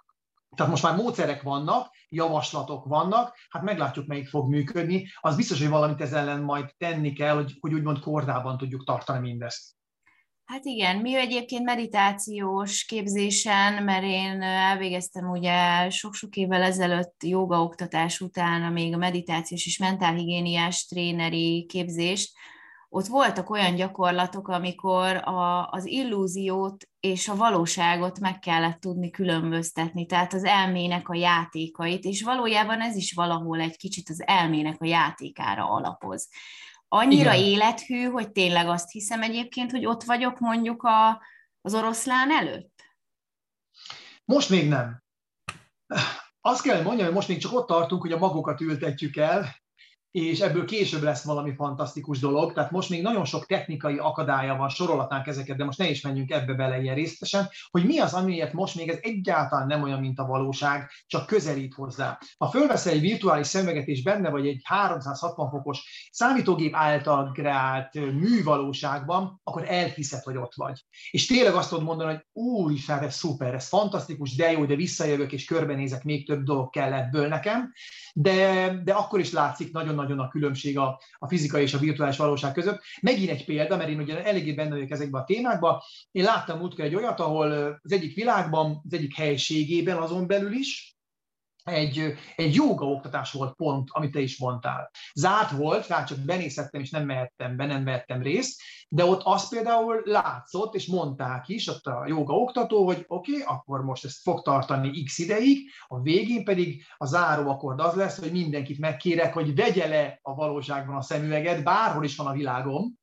Tehát 0.56 0.72
most 0.72 0.84
már 0.84 0.96
módszerek 0.96 1.42
vannak, 1.42 1.88
javaslatok 2.10 2.86
vannak, 2.86 3.36
hát 3.50 3.63
meglátjuk, 3.63 4.08
melyik 4.08 4.28
fog 4.28 4.50
működni. 4.50 5.08
Az 5.20 5.36
biztos, 5.36 5.60
hogy 5.60 5.70
valamit 5.70 6.01
ez 6.01 6.13
ellen 6.13 6.42
majd 6.42 6.74
tenni 6.78 7.13
kell, 7.13 7.36
hogy, 7.36 7.58
hogy 7.60 7.74
úgymond 7.74 8.00
kordában 8.00 8.58
tudjuk 8.58 8.86
tartani 8.86 9.20
mindezt. 9.20 9.78
Hát 10.50 10.65
igen, 10.65 10.98
mi 10.98 11.15
egyébként 11.15 11.63
meditációs 11.63 12.84
képzésen, 12.84 13.84
mert 13.84 14.03
én 14.03 14.41
elvégeztem 14.41 15.29
ugye 15.29 15.89
sok-sok 15.89 16.36
évvel 16.36 16.62
ezelőtt 16.62 17.24
joga 17.24 17.62
oktatás 17.62 18.20
után, 18.20 18.74
még 18.74 18.94
a 18.94 18.98
meditációs 18.98 19.65
és 19.65 19.77
mentálhigiéniás 19.77 20.86
tréneri 20.86 21.65
képzést, 21.65 22.32
ott 22.89 23.06
voltak 23.06 23.50
olyan 23.50 23.75
gyakorlatok, 23.75 24.48
amikor 24.48 25.15
a, 25.15 25.70
az 25.72 25.86
illúziót 25.86 26.88
és 27.00 27.27
a 27.27 27.36
valóságot 27.36 28.20
meg 28.20 28.39
kellett 28.39 28.79
tudni 28.79 29.10
különböztetni, 29.10 30.06
tehát 30.06 30.34
az 30.34 30.44
elmének 30.44 31.10
a 31.10 31.15
játékait, 31.15 32.03
és 32.03 32.24
valójában 32.24 32.82
ez 32.82 32.96
is 32.96 33.13
valahol 33.13 33.60
egy 33.60 33.77
kicsit 33.77 34.10
az 34.10 34.24
elmének 34.25 34.82
a 34.82 34.86
játékára 34.86 35.70
alapoz 35.70 36.29
annyira 36.89 37.34
Igen. 37.34 37.46
élethű, 37.46 38.03
hogy 38.03 38.31
tényleg 38.31 38.67
azt 38.67 38.91
hiszem 38.91 39.22
egyébként, 39.22 39.72
hogy 39.72 39.86
ott 39.86 40.03
vagyok 40.03 40.39
mondjuk 40.39 40.84
a, 40.84 41.22
az 41.62 41.74
oroszlán 41.74 42.31
előtt? 42.31 42.84
Most 44.25 44.50
még 44.50 44.67
nem. 44.67 45.03
Azt 46.41 46.62
kell 46.62 46.81
mondjam, 46.81 47.05
hogy 47.05 47.15
most 47.15 47.27
még 47.27 47.38
csak 47.38 47.53
ott 47.53 47.67
tartunk, 47.67 48.01
hogy 48.01 48.12
a 48.12 48.17
magokat 48.17 48.62
ültetjük 48.62 49.15
el, 49.15 49.55
és 50.12 50.39
ebből 50.39 50.66
később 50.66 51.01
lesz 51.01 51.24
valami 51.24 51.54
fantasztikus 51.56 52.20
dolog. 52.20 52.54
Tehát 52.54 52.72
most 52.72 52.89
még 52.89 53.01
nagyon 53.01 53.25
sok 53.25 53.46
technikai 53.46 53.98
akadálya 53.98 54.56
van, 54.56 54.70
sorolhatnánk 54.70 55.28
ezeket, 55.28 55.58
de 55.58 55.66
most 55.66 55.78
ne 55.78 55.89
is 55.89 56.01
menjünk 56.01 56.32
ebbe 56.32 56.54
bele 56.54 56.82
ilyen 56.82 56.96
részletesen, 56.96 57.50
hogy 57.72 57.86
mi 57.86 58.00
az, 58.00 58.13
amiért 58.13 58.54
most 58.54 58.75
még 58.75 58.89
ez 58.89 58.98
egyáltalán 59.01 59.68
nem 59.68 59.84
olyan, 59.84 60.00
mint 60.00 60.20
a 60.20 60.25
valóság, 60.25 60.89
csak 61.08 61.25
közelít 61.25 61.74
hozzá. 61.74 62.18
Ha 62.38 62.50
fölveszel 62.50 62.94
egy 62.94 63.01
virtuális 63.01 63.48
szemüveget 63.48 63.88
és 63.88 64.04
benne 64.04 64.30
vagy 64.30 64.48
egy 64.48 64.62
360 64.63 65.50
fokos 65.50 66.10
számítógép 66.12 66.75
által 66.75 67.32
kreált 67.32 67.94
művalóságban, 67.94 69.39
akkor 69.44 69.63
elhiszed, 69.68 70.24
hogy 70.24 70.38
ott 70.38 70.54
vagy. 70.56 70.86
És 71.12 71.25
tényleg 71.25 71.54
azt 71.54 71.70
tudod 71.70 71.84
mondani, 71.84 72.13
hogy 72.13 72.25
új, 72.44 72.78
ez 72.88 73.16
szuper, 73.16 73.54
ez 73.54 73.68
fantasztikus, 73.68 74.36
de 74.36 74.51
jó, 74.51 74.66
de 74.66 74.75
visszajövök 74.75 75.32
és 75.32 75.46
körbenézek, 75.46 76.04
még 76.04 76.28
több 76.28 76.44
dolog 76.44 76.70
kell 76.70 76.94
ebből 76.94 77.28
nekem, 77.28 77.74
de, 78.13 78.72
de 78.84 78.94
akkor 78.94 79.20
is 79.20 79.32
látszik 79.32 79.72
nagyon 79.72 79.96
nagyon 80.00 80.20
a 80.20 80.27
különbség 80.27 80.77
a, 80.77 81.00
a 81.20 81.27
fizikai 81.27 81.62
és 81.62 81.74
a 81.74 81.77
virtuális 81.77 82.18
valóság 82.18 82.53
között. 82.53 82.82
Megint 83.01 83.29
egy 83.29 83.46
példa, 83.46 83.77
mert 83.77 83.89
én 83.89 84.00
ugye 84.00 84.24
eléggé 84.24 84.53
benne 84.53 84.70
vagyok 84.70 84.91
ezekben 84.91 85.22
a 85.22 85.25
témákban. 85.25 85.79
Én 86.12 86.24
láttam 86.24 86.60
múltkor 86.60 86.86
egy 86.86 86.96
olyat, 86.96 87.20
ahol 87.20 87.79
az 87.82 87.91
egyik 87.91 88.15
világban, 88.15 88.82
az 88.86 88.94
egyik 88.94 89.15
helységében 89.15 89.98
azon 89.98 90.27
belül 90.27 90.53
is, 90.53 90.99
egy, 91.69 92.13
egy 92.35 92.53
joga 92.53 92.85
oktatás 92.85 93.31
volt 93.31 93.55
pont, 93.55 93.89
amit 93.91 94.11
te 94.11 94.19
is 94.19 94.38
mondtál. 94.38 94.91
Zárt 95.13 95.51
volt, 95.51 95.88
rá 95.88 96.03
csak 96.03 96.17
benézhettem, 96.17 96.81
és 96.81 96.89
nem 96.89 97.05
mehettem 97.05 97.55
be, 97.55 97.65
nem 97.65 97.83
vehettem 97.83 98.21
részt, 98.21 98.61
de 98.89 99.05
ott 99.05 99.21
az 99.23 99.49
például 99.49 100.01
látszott, 100.05 100.75
és 100.75 100.88
mondták 100.88 101.47
is 101.47 101.67
ott 101.67 101.85
a 101.85 102.05
joga 102.07 102.33
oktató, 102.33 102.85
hogy 102.85 103.05
oké, 103.07 103.31
okay, 103.31 103.43
akkor 103.45 103.83
most 103.83 104.05
ezt 104.05 104.21
fog 104.21 104.41
tartani 104.41 105.03
x 105.03 105.17
ideig, 105.17 105.69
a 105.88 106.01
végén 106.01 106.43
pedig 106.43 106.83
a 106.97 107.05
záró 107.05 107.49
akkord 107.49 107.79
az 107.79 107.93
lesz, 107.93 108.19
hogy 108.19 108.31
mindenkit 108.31 108.79
megkérek, 108.79 109.33
hogy 109.33 109.55
vegye 109.55 109.88
le 109.88 110.19
a 110.21 110.35
valóságban 110.35 110.95
a 110.95 111.01
szemüveget, 111.01 111.63
bárhol 111.63 112.03
is 112.03 112.15
van 112.15 112.27
a 112.27 112.33
világon, 112.33 112.99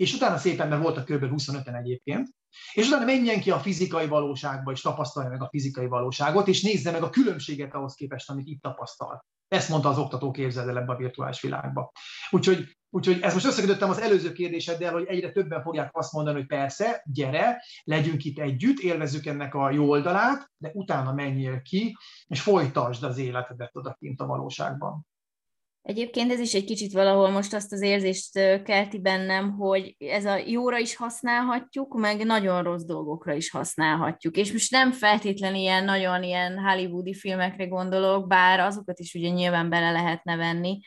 és 0.00 0.14
utána 0.14 0.36
szépen, 0.36 0.68
mert 0.68 0.82
voltak 0.82 1.04
kb. 1.04 1.24
25-en 1.36 1.78
egyébként, 1.78 2.28
és 2.72 2.86
utána 2.86 3.04
menjen 3.04 3.40
ki 3.40 3.50
a 3.50 3.58
fizikai 3.58 4.06
valóságba, 4.06 4.72
és 4.72 4.80
tapasztalja 4.80 5.30
meg 5.30 5.42
a 5.42 5.48
fizikai 5.48 5.86
valóságot, 5.86 6.48
és 6.48 6.62
nézze 6.62 6.90
meg 6.90 7.02
a 7.02 7.10
különbséget 7.10 7.74
ahhoz 7.74 7.94
képest, 7.94 8.30
amit 8.30 8.46
itt 8.46 8.62
tapasztal. 8.62 9.24
Ezt 9.48 9.68
mondta 9.68 9.88
az 9.88 9.98
oktató 9.98 10.30
képzeld 10.30 10.68
ebbe 10.68 10.92
a 10.92 10.96
virtuális 10.96 11.40
világba. 11.40 11.92
Úgyhogy, 12.30 12.76
úgyhogy 12.90 13.20
ezt 13.20 13.34
most 13.34 13.46
összekötöttem 13.46 13.90
az 13.90 14.00
előző 14.00 14.32
kérdéseddel, 14.32 14.92
hogy 14.92 15.04
egyre 15.06 15.32
többen 15.32 15.62
fogják 15.62 15.90
azt 15.92 16.12
mondani, 16.12 16.36
hogy 16.36 16.46
persze, 16.46 17.02
gyere, 17.04 17.62
legyünk 17.84 18.24
itt 18.24 18.38
együtt, 18.38 18.78
élvezzük 18.78 19.26
ennek 19.26 19.54
a 19.54 19.70
jó 19.70 19.88
oldalát, 19.88 20.50
de 20.56 20.70
utána 20.74 21.12
menjél 21.12 21.62
ki, 21.62 21.96
és 22.26 22.40
folytasd 22.40 23.02
az 23.02 23.18
életedet 23.18 23.76
odakint 23.76 24.20
a 24.20 24.26
valóságban. 24.26 25.06
Egyébként 25.82 26.32
ez 26.32 26.40
is 26.40 26.54
egy 26.54 26.64
kicsit 26.64 26.92
valahol 26.92 27.30
most 27.30 27.54
azt 27.54 27.72
az 27.72 27.82
érzést 27.82 28.32
kelti 28.62 28.98
bennem, 28.98 29.50
hogy 29.50 29.94
ez 29.98 30.24
a 30.24 30.36
jóra 30.36 30.78
is 30.78 30.96
használhatjuk, 30.96 31.98
meg 31.98 32.24
nagyon 32.24 32.62
rossz 32.62 32.84
dolgokra 32.84 33.34
is 33.34 33.50
használhatjuk. 33.50 34.36
És 34.36 34.52
most 34.52 34.70
nem 34.70 34.92
feltétlenül 34.92 35.58
ilyen 35.58 35.84
nagyon 35.84 36.22
ilyen 36.22 36.58
hollywoodi 36.58 37.14
filmekre 37.14 37.66
gondolok, 37.66 38.26
bár 38.26 38.60
azokat 38.60 38.98
is 38.98 39.14
ugye 39.14 39.28
nyilván 39.28 39.68
bele 39.68 39.90
lehetne 39.90 40.36
venni, 40.36 40.80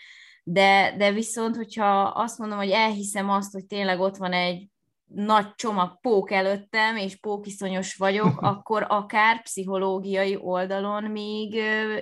de, 0.43 0.95
de 0.97 1.11
viszont, 1.11 1.55
hogyha 1.55 2.01
azt 2.01 2.37
mondom, 2.37 2.57
hogy 2.57 2.69
elhiszem 2.69 3.29
azt, 3.29 3.53
hogy 3.53 3.65
tényleg 3.65 3.99
ott 3.99 4.17
van 4.17 4.33
egy 4.33 4.67
nagy 5.13 5.55
csomag 5.55 5.99
pók 6.01 6.31
előttem, 6.31 6.97
és 6.97 7.15
pókiszonyos 7.15 7.95
vagyok, 7.95 8.41
akkor 8.51 8.85
akár 8.89 9.41
pszichológiai 9.41 10.37
oldalon 10.41 11.03
még 11.03 11.53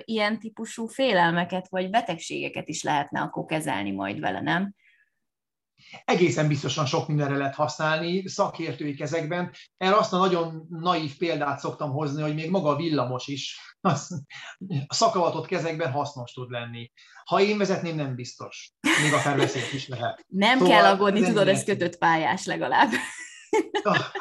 ilyen 0.04 0.38
típusú 0.38 0.86
félelmeket 0.86 1.68
vagy 1.68 1.90
betegségeket 1.90 2.68
is 2.68 2.82
lehetne 2.82 3.20
akkor 3.20 3.44
kezelni 3.44 3.90
majd 3.90 4.20
vele, 4.20 4.40
nem? 4.40 4.74
egészen 6.04 6.48
biztosan 6.48 6.86
sok 6.86 7.08
mindenre 7.08 7.36
lehet 7.36 7.54
használni 7.54 8.28
szakértői 8.28 8.94
kezekben. 8.94 9.50
Erre 9.76 9.96
azt 9.96 10.12
a 10.12 10.18
nagyon 10.18 10.66
naív 10.68 11.16
példát 11.16 11.58
szoktam 11.58 11.90
hozni, 11.90 12.22
hogy 12.22 12.34
még 12.34 12.50
maga 12.50 12.68
a 12.68 12.76
villamos 12.76 13.26
is 13.26 13.71
a 14.86 14.94
szakavatott 14.94 15.46
kezekben 15.46 15.92
hasznos 15.92 16.32
tud 16.32 16.50
lenni. 16.50 16.92
Ha 17.24 17.40
én 17.40 17.58
vezetném, 17.58 17.96
nem 17.96 18.14
biztos. 18.14 18.72
Még 19.02 19.12
akár 19.12 19.36
veszélyes 19.36 19.72
is 19.72 19.88
lehet. 19.88 20.24
Nem 20.28 20.58
szóval 20.58 20.74
kell 20.74 20.84
aggódni, 20.84 21.22
tudod, 21.22 21.48
ez 21.48 21.64
kötött 21.64 21.98
pályás 21.98 22.44
legalább. 22.44 22.90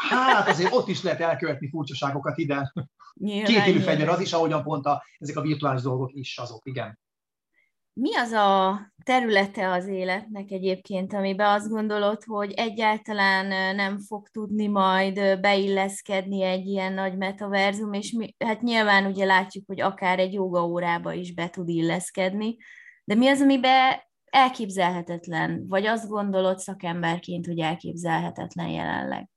Hát 0.10 0.48
azért 0.48 0.74
ott 0.74 0.88
is 0.88 1.02
lehet 1.02 1.22
elkövetni 1.22 1.70
furcsaságokat 1.70 2.38
ide. 2.38 2.74
Két 3.24 3.66
élő 3.66 3.80
fegyver 3.80 4.10
az 4.10 4.20
is, 4.20 4.34
ahogyan 4.34 4.64
pont 4.64 4.86
a, 4.86 5.04
ezek 5.18 5.36
a 5.36 5.42
virtuális 5.42 5.82
dolgok 5.82 6.12
is 6.14 6.38
azok, 6.38 6.66
igen. 6.66 7.00
Mi 7.94 8.16
az 8.16 8.32
a 8.32 8.80
területe 9.04 9.72
az 9.72 9.88
életnek 9.88 10.52
egyébként, 10.52 11.14
amiben 11.14 11.54
azt 11.54 11.70
gondolod, 11.70 12.24
hogy 12.24 12.52
egyáltalán 12.52 13.76
nem 13.76 14.00
fog 14.00 14.28
tudni 14.28 14.68
majd 14.68 15.40
beilleszkedni 15.40 16.42
egy 16.42 16.66
ilyen 16.66 16.94
nagy 16.94 17.18
metaverzum, 17.18 17.94
és 17.94 18.12
mi, 18.12 18.36
hát 18.40 18.62
nyilván 18.62 19.06
ugye 19.06 19.26
látjuk, 19.26 19.64
hogy 19.68 19.82
akár 19.82 20.20
egy 20.20 20.34
joga 20.34 20.66
órába 20.66 21.14
is 21.14 21.34
be 21.34 21.50
tud 21.50 21.70
illeszkedni, 21.70 22.58
de 23.04 23.16
mi 23.16 23.28
az, 23.28 23.42
amiben 23.42 24.00
elképzelhetetlen, 24.26 25.66
vagy 25.68 25.86
azt 25.86 26.10
gondolod 26.10 26.60
szakemberként, 26.60 27.46
hogy 27.46 27.60
elképzelhetetlen 27.60 28.68
jelenleg? 28.68 29.30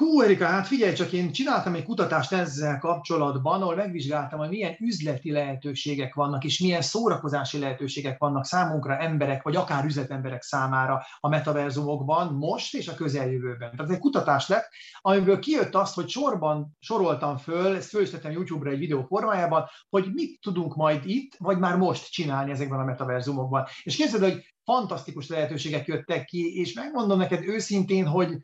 Hú, 0.00 0.20
Erika, 0.20 0.46
hát 0.46 0.66
figyelj 0.66 0.92
csak, 0.92 1.12
én 1.12 1.32
csináltam 1.32 1.74
egy 1.74 1.84
kutatást 1.84 2.32
ezzel 2.32 2.78
kapcsolatban, 2.78 3.62
ahol 3.62 3.74
megvizsgáltam, 3.74 4.38
hogy 4.38 4.48
milyen 4.48 4.76
üzleti 4.78 5.30
lehetőségek 5.30 6.14
vannak, 6.14 6.44
és 6.44 6.58
milyen 6.58 6.82
szórakozási 6.82 7.58
lehetőségek 7.58 8.18
vannak 8.18 8.44
számunkra 8.44 8.98
emberek, 8.98 9.42
vagy 9.42 9.56
akár 9.56 9.84
üzletemberek 9.84 10.42
számára 10.42 11.02
a 11.20 11.28
metaverzumokban 11.28 12.34
most 12.34 12.74
és 12.74 12.88
a 12.88 12.94
közeljövőben. 12.94 13.76
Tehát 13.76 13.92
egy 13.92 13.98
kutatás 13.98 14.48
lett, 14.48 14.68
amiből 15.00 15.38
kijött 15.38 15.74
azt, 15.74 15.94
hogy 15.94 16.08
sorban 16.08 16.76
soroltam 16.78 17.36
föl, 17.36 17.76
ezt 17.76 17.88
fölösítettem 17.88 18.32
YouTube-ra 18.32 18.70
egy 18.70 18.78
videó 18.78 19.02
formájában, 19.02 19.64
hogy 19.88 20.10
mit 20.12 20.40
tudunk 20.40 20.76
majd 20.76 21.02
itt, 21.04 21.34
vagy 21.38 21.58
már 21.58 21.76
most 21.76 22.12
csinálni 22.12 22.50
ezekben 22.50 22.80
a 22.80 22.84
metaverzumokban. 22.84 23.66
És 23.82 23.96
képzeld, 23.96 24.22
hogy 24.22 24.54
fantasztikus 24.64 25.28
lehetőségek 25.28 25.86
jöttek 25.86 26.24
ki, 26.24 26.58
és 26.58 26.72
megmondom 26.72 27.18
neked 27.18 27.44
őszintén, 27.44 28.06
hogy 28.06 28.36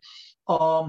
a, 0.42 0.84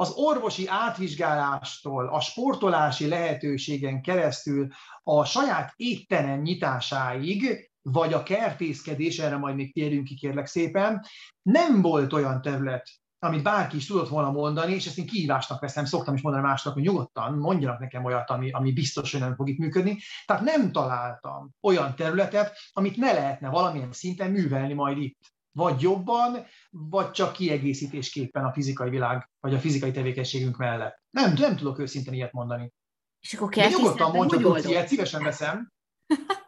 az 0.00 0.12
orvosi 0.16 0.66
átvizsgálástól, 0.68 2.08
a 2.08 2.20
sportolási 2.20 3.08
lehetőségen 3.08 4.02
keresztül 4.02 4.68
a 5.02 5.24
saját 5.24 5.72
étterem 5.76 6.40
nyitásáig, 6.40 7.70
vagy 7.82 8.12
a 8.12 8.22
kertészkedés, 8.22 9.18
erre 9.18 9.36
majd 9.36 9.54
még 9.54 9.72
térjünk 9.72 10.04
ki 10.04 10.14
kérlek 10.14 10.46
szépen, 10.46 11.04
nem 11.42 11.82
volt 11.82 12.12
olyan 12.12 12.42
terület, 12.42 12.88
amit 13.18 13.42
bárki 13.42 13.76
is 13.76 13.86
tudott 13.86 14.08
volna 14.08 14.30
mondani, 14.30 14.74
és 14.74 14.86
ezt 14.86 14.98
én 14.98 15.06
kihívásnak 15.06 15.60
veszem, 15.60 15.84
szoktam 15.84 16.14
is 16.14 16.22
mondani 16.22 16.46
másnak, 16.46 16.74
hogy 16.74 16.82
nyugodtan 16.82 17.38
mondjanak 17.38 17.78
nekem 17.78 18.04
olyat, 18.04 18.30
ami, 18.30 18.50
ami 18.50 18.72
biztos, 18.72 19.12
hogy 19.12 19.20
nem 19.20 19.34
fog 19.34 19.48
itt 19.48 19.58
működni. 19.58 19.98
Tehát 20.26 20.42
nem 20.42 20.72
találtam 20.72 21.50
olyan 21.60 21.94
területet, 21.96 22.56
amit 22.72 22.96
ne 22.96 23.12
lehetne 23.12 23.48
valamilyen 23.48 23.92
szinten 23.92 24.30
művelni 24.30 24.72
majd 24.72 24.98
itt 24.98 25.36
vagy 25.52 25.80
jobban, 25.80 26.46
vagy 26.70 27.10
csak 27.10 27.32
kiegészítésképpen 27.32 28.44
a 28.44 28.52
fizikai 28.52 28.90
világ, 28.90 29.30
vagy 29.40 29.54
a 29.54 29.58
fizikai 29.58 29.90
tevékenységünk 29.90 30.56
mellett. 30.56 31.02
Nem, 31.10 31.32
nem 31.38 31.56
tudok 31.56 31.78
őszintén 31.78 32.14
ilyet 32.14 32.32
mondani. 32.32 32.72
És 33.20 33.34
akkor 33.34 33.48
kell 33.48 33.68
nyugodtan 33.68 34.10
mondja, 34.10 34.50
hogy 34.50 34.64
ilyet 34.68 34.88
szívesen 34.88 35.22
veszem. 35.22 35.72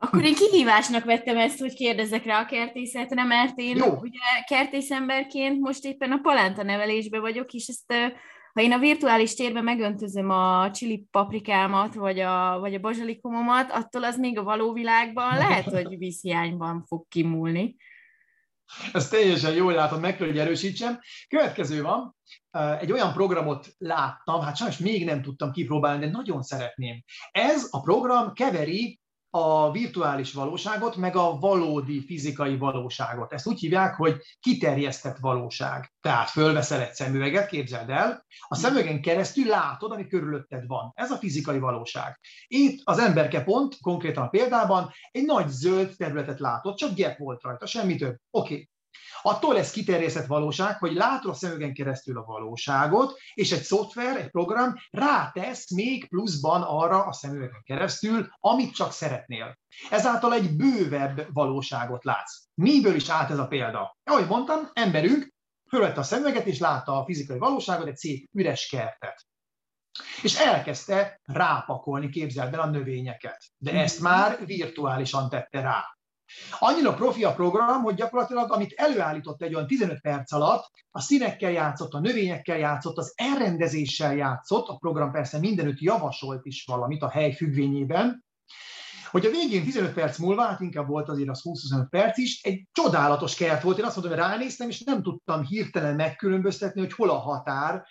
Akkor 0.00 0.24
én 0.24 0.34
kihívásnak 0.34 1.04
vettem 1.04 1.36
ezt, 1.36 1.58
hogy 1.58 1.74
kérdezzek 1.74 2.24
rá 2.24 2.40
a 2.40 2.46
kertészetre, 2.46 3.24
mert 3.24 3.58
én 3.58 3.76
Jó. 3.76 3.86
ugye 3.86 4.18
kertészemberként 4.46 5.60
most 5.60 5.84
éppen 5.84 6.12
a 6.12 6.18
palánta 6.22 6.62
nevelésbe 6.62 7.20
vagyok, 7.20 7.52
és 7.52 7.66
ezt 7.66 7.92
ha 8.52 8.64
én 8.64 8.72
a 8.72 8.78
virtuális 8.78 9.34
térben 9.34 9.64
megöntözöm 9.64 10.30
a 10.30 10.70
csili 10.70 11.06
paprikámat, 11.10 11.94
vagy 11.94 12.20
a, 12.20 12.58
vagy 12.60 12.74
a 12.74 12.80
bazsalikomomat, 12.80 13.70
attól 13.70 14.04
az 14.04 14.18
még 14.18 14.38
a 14.38 14.42
való 14.42 14.72
világban 14.72 15.36
lehet, 15.36 15.64
hogy 15.64 15.98
vízhiányban 15.98 16.84
fog 16.86 17.04
kimúlni. 17.08 17.76
Ezt 18.92 19.10
teljesen 19.10 19.52
jól 19.52 19.72
látom, 19.72 20.00
meg 20.00 20.16
kell, 20.16 20.26
hogy 20.26 20.38
erősítsem. 20.38 21.00
Következő 21.28 21.82
van, 21.82 22.16
egy 22.80 22.92
olyan 22.92 23.12
programot 23.12 23.74
láttam, 23.78 24.40
hát 24.40 24.56
sajnos 24.56 24.78
még 24.78 25.04
nem 25.04 25.22
tudtam 25.22 25.52
kipróbálni, 25.52 26.04
de 26.04 26.10
nagyon 26.10 26.42
szeretném. 26.42 27.02
Ez 27.30 27.66
a 27.70 27.80
program 27.80 28.32
keveri 28.32 29.00
a 29.30 29.70
virtuális 29.70 30.32
valóságot, 30.32 30.96
meg 30.96 31.16
a 31.16 31.38
valódi 31.38 32.04
fizikai 32.04 32.56
valóságot. 32.56 33.32
Ezt 33.32 33.46
úgy 33.46 33.60
hívják, 33.60 33.94
hogy 33.94 34.16
kiterjesztett 34.40 35.16
valóság. 35.18 35.92
Tehát 36.00 36.30
fölveszel 36.30 36.80
egy 36.80 36.92
szemüveget, 36.92 37.48
képzeld 37.48 37.90
el, 37.90 38.26
a 38.48 38.54
szemüvegen 38.54 39.02
keresztül 39.02 39.46
látod, 39.46 39.92
ami 39.92 40.06
körülötted 40.06 40.66
van. 40.66 40.92
Ez 40.94 41.10
a 41.10 41.16
fizikai 41.16 41.58
valóság. 41.58 42.20
Itt 42.46 42.80
az 42.84 42.98
emberke 42.98 43.42
pont, 43.42 43.76
konkrétan 43.80 44.24
a 44.24 44.28
példában, 44.28 44.90
egy 45.10 45.24
nagy 45.24 45.48
zöld 45.48 45.94
területet 45.96 46.40
látott, 46.40 46.76
csak 46.76 46.94
gep 46.94 47.18
volt 47.18 47.42
rajta, 47.42 47.66
semmi 47.66 47.96
több. 47.96 48.16
Oké, 48.30 48.52
okay. 48.52 48.68
Attól 49.22 49.54
lesz 49.54 49.70
kiterjesztett 49.70 50.26
valóság, 50.26 50.78
hogy 50.78 50.92
látod 50.92 51.30
a 51.30 51.34
szemüvegen 51.34 51.74
keresztül 51.74 52.18
a 52.18 52.24
valóságot, 52.24 53.18
és 53.34 53.52
egy 53.52 53.62
szoftver, 53.62 54.16
egy 54.16 54.30
program 54.30 54.74
rátesz 54.90 55.70
még 55.70 56.08
pluszban 56.08 56.62
arra 56.62 57.04
a 57.04 57.12
szemüvegen 57.12 57.62
keresztül, 57.62 58.28
amit 58.40 58.74
csak 58.74 58.92
szeretnél. 58.92 59.58
Ezáltal 59.90 60.32
egy 60.32 60.56
bővebb 60.56 61.26
valóságot 61.32 62.04
látsz. 62.04 62.42
Miből 62.54 62.94
is 62.94 63.08
állt 63.08 63.30
ez 63.30 63.38
a 63.38 63.46
példa? 63.46 63.96
Ahogy 64.04 64.26
mondtam, 64.26 64.70
emberünk 64.72 65.34
fölvette 65.68 66.00
a 66.00 66.02
szemüveget, 66.02 66.46
és 66.46 66.58
látta 66.58 67.00
a 67.00 67.04
fizikai 67.04 67.38
valóságot, 67.38 67.86
egy 67.86 67.96
szép 67.96 68.28
üres 68.32 68.68
kertet. 68.68 69.26
És 70.22 70.38
elkezdte 70.38 71.20
rápakolni, 71.22 72.08
képzeld 72.08 72.54
el 72.54 72.60
a 72.60 72.70
növényeket. 72.70 73.44
De 73.56 73.72
ezt 73.72 74.00
már 74.00 74.46
virtuálisan 74.46 75.28
tette 75.28 75.60
rá. 75.60 75.97
Annyira 76.58 76.94
profi 76.94 77.24
a 77.24 77.34
program, 77.34 77.82
hogy 77.82 77.94
gyakorlatilag, 77.94 78.52
amit 78.52 78.72
előállított 78.76 79.42
egy 79.42 79.54
olyan 79.54 79.66
15 79.66 80.00
perc 80.00 80.32
alatt, 80.32 80.70
a 80.90 81.00
színekkel 81.00 81.50
játszott, 81.50 81.92
a 81.92 82.00
növényekkel 82.00 82.58
játszott, 82.58 82.96
az 82.96 83.12
elrendezéssel 83.16 84.14
játszott, 84.14 84.68
a 84.68 84.76
program 84.76 85.12
persze 85.12 85.38
mindenütt 85.38 85.80
javasolt 85.80 86.46
is 86.46 86.64
valamit 86.64 87.02
a 87.02 87.10
hely 87.10 87.32
függvényében, 87.32 88.26
hogy 89.10 89.26
a 89.26 89.30
végén 89.30 89.64
15 89.64 89.92
perc 89.92 90.18
múlva, 90.18 90.42
hát 90.42 90.60
inkább 90.60 90.86
volt 90.86 91.08
azért 91.08 91.28
az 91.28 91.40
20-25 91.44 91.86
perc 91.90 92.18
is, 92.18 92.42
egy 92.42 92.66
csodálatos 92.72 93.34
kert 93.34 93.62
volt. 93.62 93.78
Én 93.78 93.84
azt 93.84 93.96
mondom, 93.96 94.18
hogy 94.18 94.22
ránéztem, 94.22 94.68
és 94.68 94.80
nem 94.80 95.02
tudtam 95.02 95.44
hirtelen 95.44 95.94
megkülönböztetni, 95.94 96.80
hogy 96.80 96.92
hol 96.92 97.10
a 97.10 97.18
határ 97.18 97.84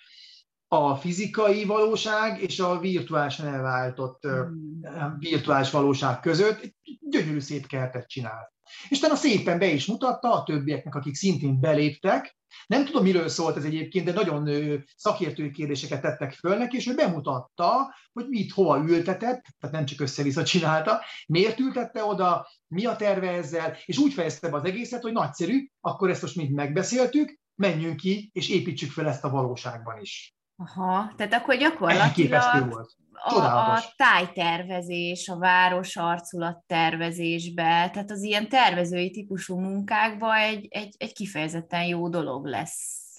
a 0.68 0.94
fizikai 0.96 1.64
valóság 1.64 2.42
és 2.42 2.58
a 2.58 2.78
virtuálisan 2.78 3.46
elváltott 3.46 4.22
hmm. 4.22 5.18
virtuális 5.18 5.70
valóság 5.70 6.20
között. 6.20 6.74
Gyönyörű 7.00 7.40
szép 7.40 7.66
kertet 7.66 8.08
csinált. 8.08 8.52
És 8.88 8.98
utána 8.98 9.14
szépen 9.14 9.58
be 9.58 9.66
is 9.66 9.86
mutatta 9.86 10.32
a 10.32 10.42
többieknek, 10.42 10.94
akik 10.94 11.14
szintén 11.14 11.60
beléptek. 11.60 12.36
Nem 12.66 12.84
tudom, 12.84 13.02
miről 13.02 13.28
szólt 13.28 13.56
ez 13.56 13.64
egyébként, 13.64 14.04
de 14.04 14.12
nagyon 14.12 14.48
szakértői 14.96 15.50
kérdéseket 15.50 16.00
tettek 16.00 16.32
föl 16.32 16.56
neki, 16.56 16.76
és 16.76 16.86
ő 16.86 16.94
bemutatta, 16.94 17.94
hogy 18.12 18.28
mit 18.28 18.52
hova 18.52 18.78
ültetett, 18.78 19.44
tehát 19.58 19.76
nem 19.76 19.84
csak 19.84 20.00
össze-vissza 20.00 20.44
csinálta, 20.44 21.00
miért 21.26 21.58
ültette 21.58 22.04
oda, 22.04 22.48
mi 22.66 22.84
a 22.84 22.96
terve 22.96 23.30
ezzel, 23.30 23.76
és 23.84 23.98
úgy 23.98 24.12
fejezte 24.12 24.48
be 24.48 24.56
az 24.56 24.64
egészet, 24.64 25.02
hogy 25.02 25.12
nagyszerű, 25.12 25.68
akkor 25.80 26.10
ezt 26.10 26.22
most 26.22 26.36
mind 26.36 26.50
megbeszéltük, 26.50 27.38
menjünk 27.54 27.96
ki, 27.96 28.30
és 28.32 28.48
építsük 28.48 28.90
fel 28.90 29.06
ezt 29.06 29.24
a 29.24 29.30
valóságban 29.30 30.00
is. 30.00 30.37
Aha, 30.60 31.12
tehát 31.16 31.32
akkor 31.32 31.56
gyakorlatilag 31.56 32.70
volt. 32.70 32.96
A, 33.12 33.44
a 33.44 33.82
tájtervezés, 33.96 35.28
a 35.28 35.38
város 35.38 35.96
arculat 35.96 36.64
tervezésbe, 36.66 37.90
tehát 37.92 38.10
az 38.10 38.22
ilyen 38.22 38.48
tervezői 38.48 39.10
típusú 39.10 39.58
munkákban 39.58 40.36
egy, 40.36 40.66
egy, 40.70 40.94
egy 40.98 41.12
kifejezetten 41.12 41.84
jó 41.84 42.08
dolog 42.08 42.46
lesz. 42.46 43.16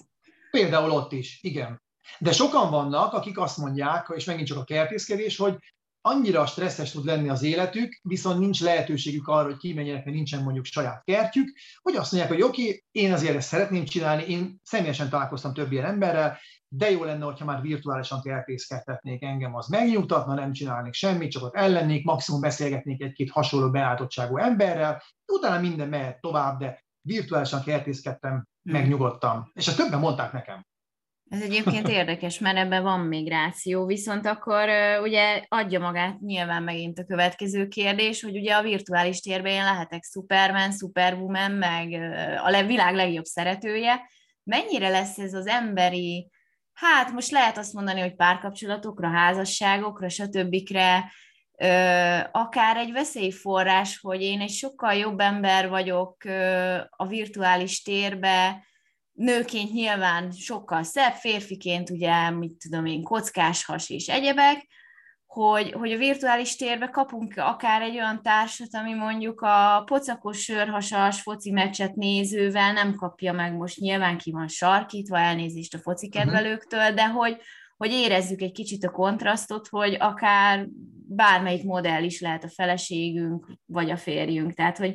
Például 0.50 0.90
ott 0.90 1.12
is, 1.12 1.38
igen. 1.42 1.82
De 2.18 2.32
sokan 2.32 2.70
vannak, 2.70 3.12
akik 3.12 3.38
azt 3.38 3.56
mondják, 3.56 4.12
és 4.14 4.24
megint 4.24 4.46
csak 4.46 4.58
a 4.58 4.64
kertészkedés, 4.64 5.36
hogy 5.36 5.56
annyira 6.00 6.46
stresszes 6.46 6.90
tud 6.90 7.04
lenni 7.04 7.28
az 7.28 7.42
életük, 7.42 8.00
viszont 8.02 8.38
nincs 8.38 8.60
lehetőségük 8.60 9.28
arra, 9.28 9.44
hogy 9.44 9.56
kimenjenek, 9.56 10.04
mert 10.04 10.16
nincsen 10.16 10.42
mondjuk 10.42 10.64
saját 10.64 11.04
kertjük, 11.04 11.58
hogy 11.82 11.96
azt 11.96 12.12
mondják, 12.12 12.32
hogy 12.32 12.42
oké, 12.42 12.62
okay, 12.62 12.84
én 12.90 13.12
azért 13.12 13.36
ezt 13.36 13.48
szeretném 13.48 13.84
csinálni, 13.84 14.24
én 14.24 14.60
személyesen 14.64 15.08
találkoztam 15.08 15.54
több 15.54 15.72
ilyen 15.72 15.84
emberrel, 15.84 16.38
de 16.68 16.90
jó 16.90 17.04
lenne, 17.04 17.24
hogyha 17.24 17.44
már 17.44 17.60
virtuálisan 17.60 18.22
kertészkedhetnék 18.22 19.22
engem, 19.22 19.54
az 19.54 19.66
megnyugtatna, 19.66 20.34
nem 20.34 20.52
csinálnék 20.52 20.92
semmit, 20.92 21.30
csak 21.30 21.42
ott 21.42 21.54
ellennék, 21.54 22.04
maximum 22.04 22.40
beszélgetnék 22.40 23.02
egy-két 23.02 23.30
hasonló 23.30 23.70
beálltottságú 23.70 24.36
emberrel, 24.36 25.02
utána 25.32 25.60
minden 25.60 25.88
mehet 25.88 26.20
tovább, 26.20 26.58
de 26.58 26.84
virtuálisan 27.00 27.62
kertészkedtem 27.62 28.46
megnyugodtam. 28.62 29.50
És 29.54 29.68
a 29.68 29.74
többen 29.74 29.98
mondták 30.00 30.32
nekem. 30.32 30.66
Ez 31.30 31.42
egyébként 31.42 31.88
érdekes, 31.98 32.38
mert 32.38 32.56
ebben 32.56 32.82
van 32.82 33.00
migráció, 33.00 33.86
viszont 33.86 34.26
akkor 34.26 34.68
ugye 35.02 35.44
adja 35.48 35.80
magát 35.80 36.20
nyilván 36.20 36.62
megint 36.62 36.98
a 36.98 37.04
következő 37.04 37.68
kérdés, 37.68 38.22
hogy 38.22 38.36
ugye 38.36 38.54
a 38.54 38.62
virtuális 38.62 39.20
térben 39.20 39.52
én 39.52 39.64
lehetek 39.64 40.04
Superman, 40.04 40.72
Superwoman, 40.72 41.50
meg 41.50 41.92
a 42.44 42.62
világ 42.62 42.94
legjobb 42.94 43.24
szeretője. 43.24 44.00
Mennyire 44.42 44.88
lesz 44.88 45.18
ez 45.18 45.34
az 45.34 45.46
emberi, 45.46 46.30
hát 46.72 47.12
most 47.12 47.30
lehet 47.30 47.58
azt 47.58 47.72
mondani, 47.72 48.00
hogy 48.00 48.14
párkapcsolatokra, 48.14 49.08
házasságokra, 49.08 50.08
stb 50.08 50.56
akár 52.32 52.76
egy 52.76 52.92
veszélyforrás, 52.92 53.98
hogy 54.00 54.22
én 54.22 54.40
egy 54.40 54.50
sokkal 54.50 54.94
jobb 54.94 55.20
ember 55.20 55.68
vagyok 55.68 56.24
a 56.90 57.06
virtuális 57.06 57.82
térbe, 57.82 58.64
nőként 59.20 59.72
nyilván 59.72 60.30
sokkal 60.30 60.82
szebb, 60.82 61.12
férfiként 61.12 61.90
ugye, 61.90 62.30
mit 62.30 62.56
tudom 62.58 62.86
én, 62.86 63.02
kockás 63.02 63.64
has 63.64 63.90
és 63.90 64.08
egyebek, 64.08 64.66
hogy, 65.26 65.72
hogy 65.72 65.92
a 65.92 65.96
virtuális 65.96 66.56
térbe 66.56 66.88
kapunk 66.88 67.34
akár 67.36 67.82
egy 67.82 67.94
olyan 67.94 68.22
társat, 68.22 68.74
ami 68.74 68.94
mondjuk 68.94 69.40
a 69.40 69.82
pocakos 69.86 70.38
sörhasas 70.42 71.20
foci 71.20 71.50
meccset 71.50 71.94
nézővel 71.94 72.72
nem 72.72 72.94
kapja 72.94 73.32
meg 73.32 73.56
most 73.56 73.78
nyilván 73.78 74.18
ki 74.18 74.30
van 74.30 74.48
sarkítva, 74.48 75.18
elnézést 75.18 75.74
a 75.74 75.78
foci 75.78 76.06
mhm. 76.06 76.18
kedvelőktől, 76.18 76.92
de 76.92 77.08
hogy, 77.08 77.36
hogy 77.76 77.92
érezzük 77.92 78.40
egy 78.40 78.52
kicsit 78.52 78.84
a 78.84 78.90
kontrasztot, 78.90 79.68
hogy 79.68 79.96
akár 80.00 80.66
bármelyik 81.08 81.64
modell 81.64 82.02
is 82.02 82.20
lehet 82.20 82.44
a 82.44 82.50
feleségünk, 82.50 83.46
vagy 83.66 83.90
a 83.90 83.96
férjünk. 83.96 84.54
Tehát, 84.54 84.78
hogy 84.78 84.94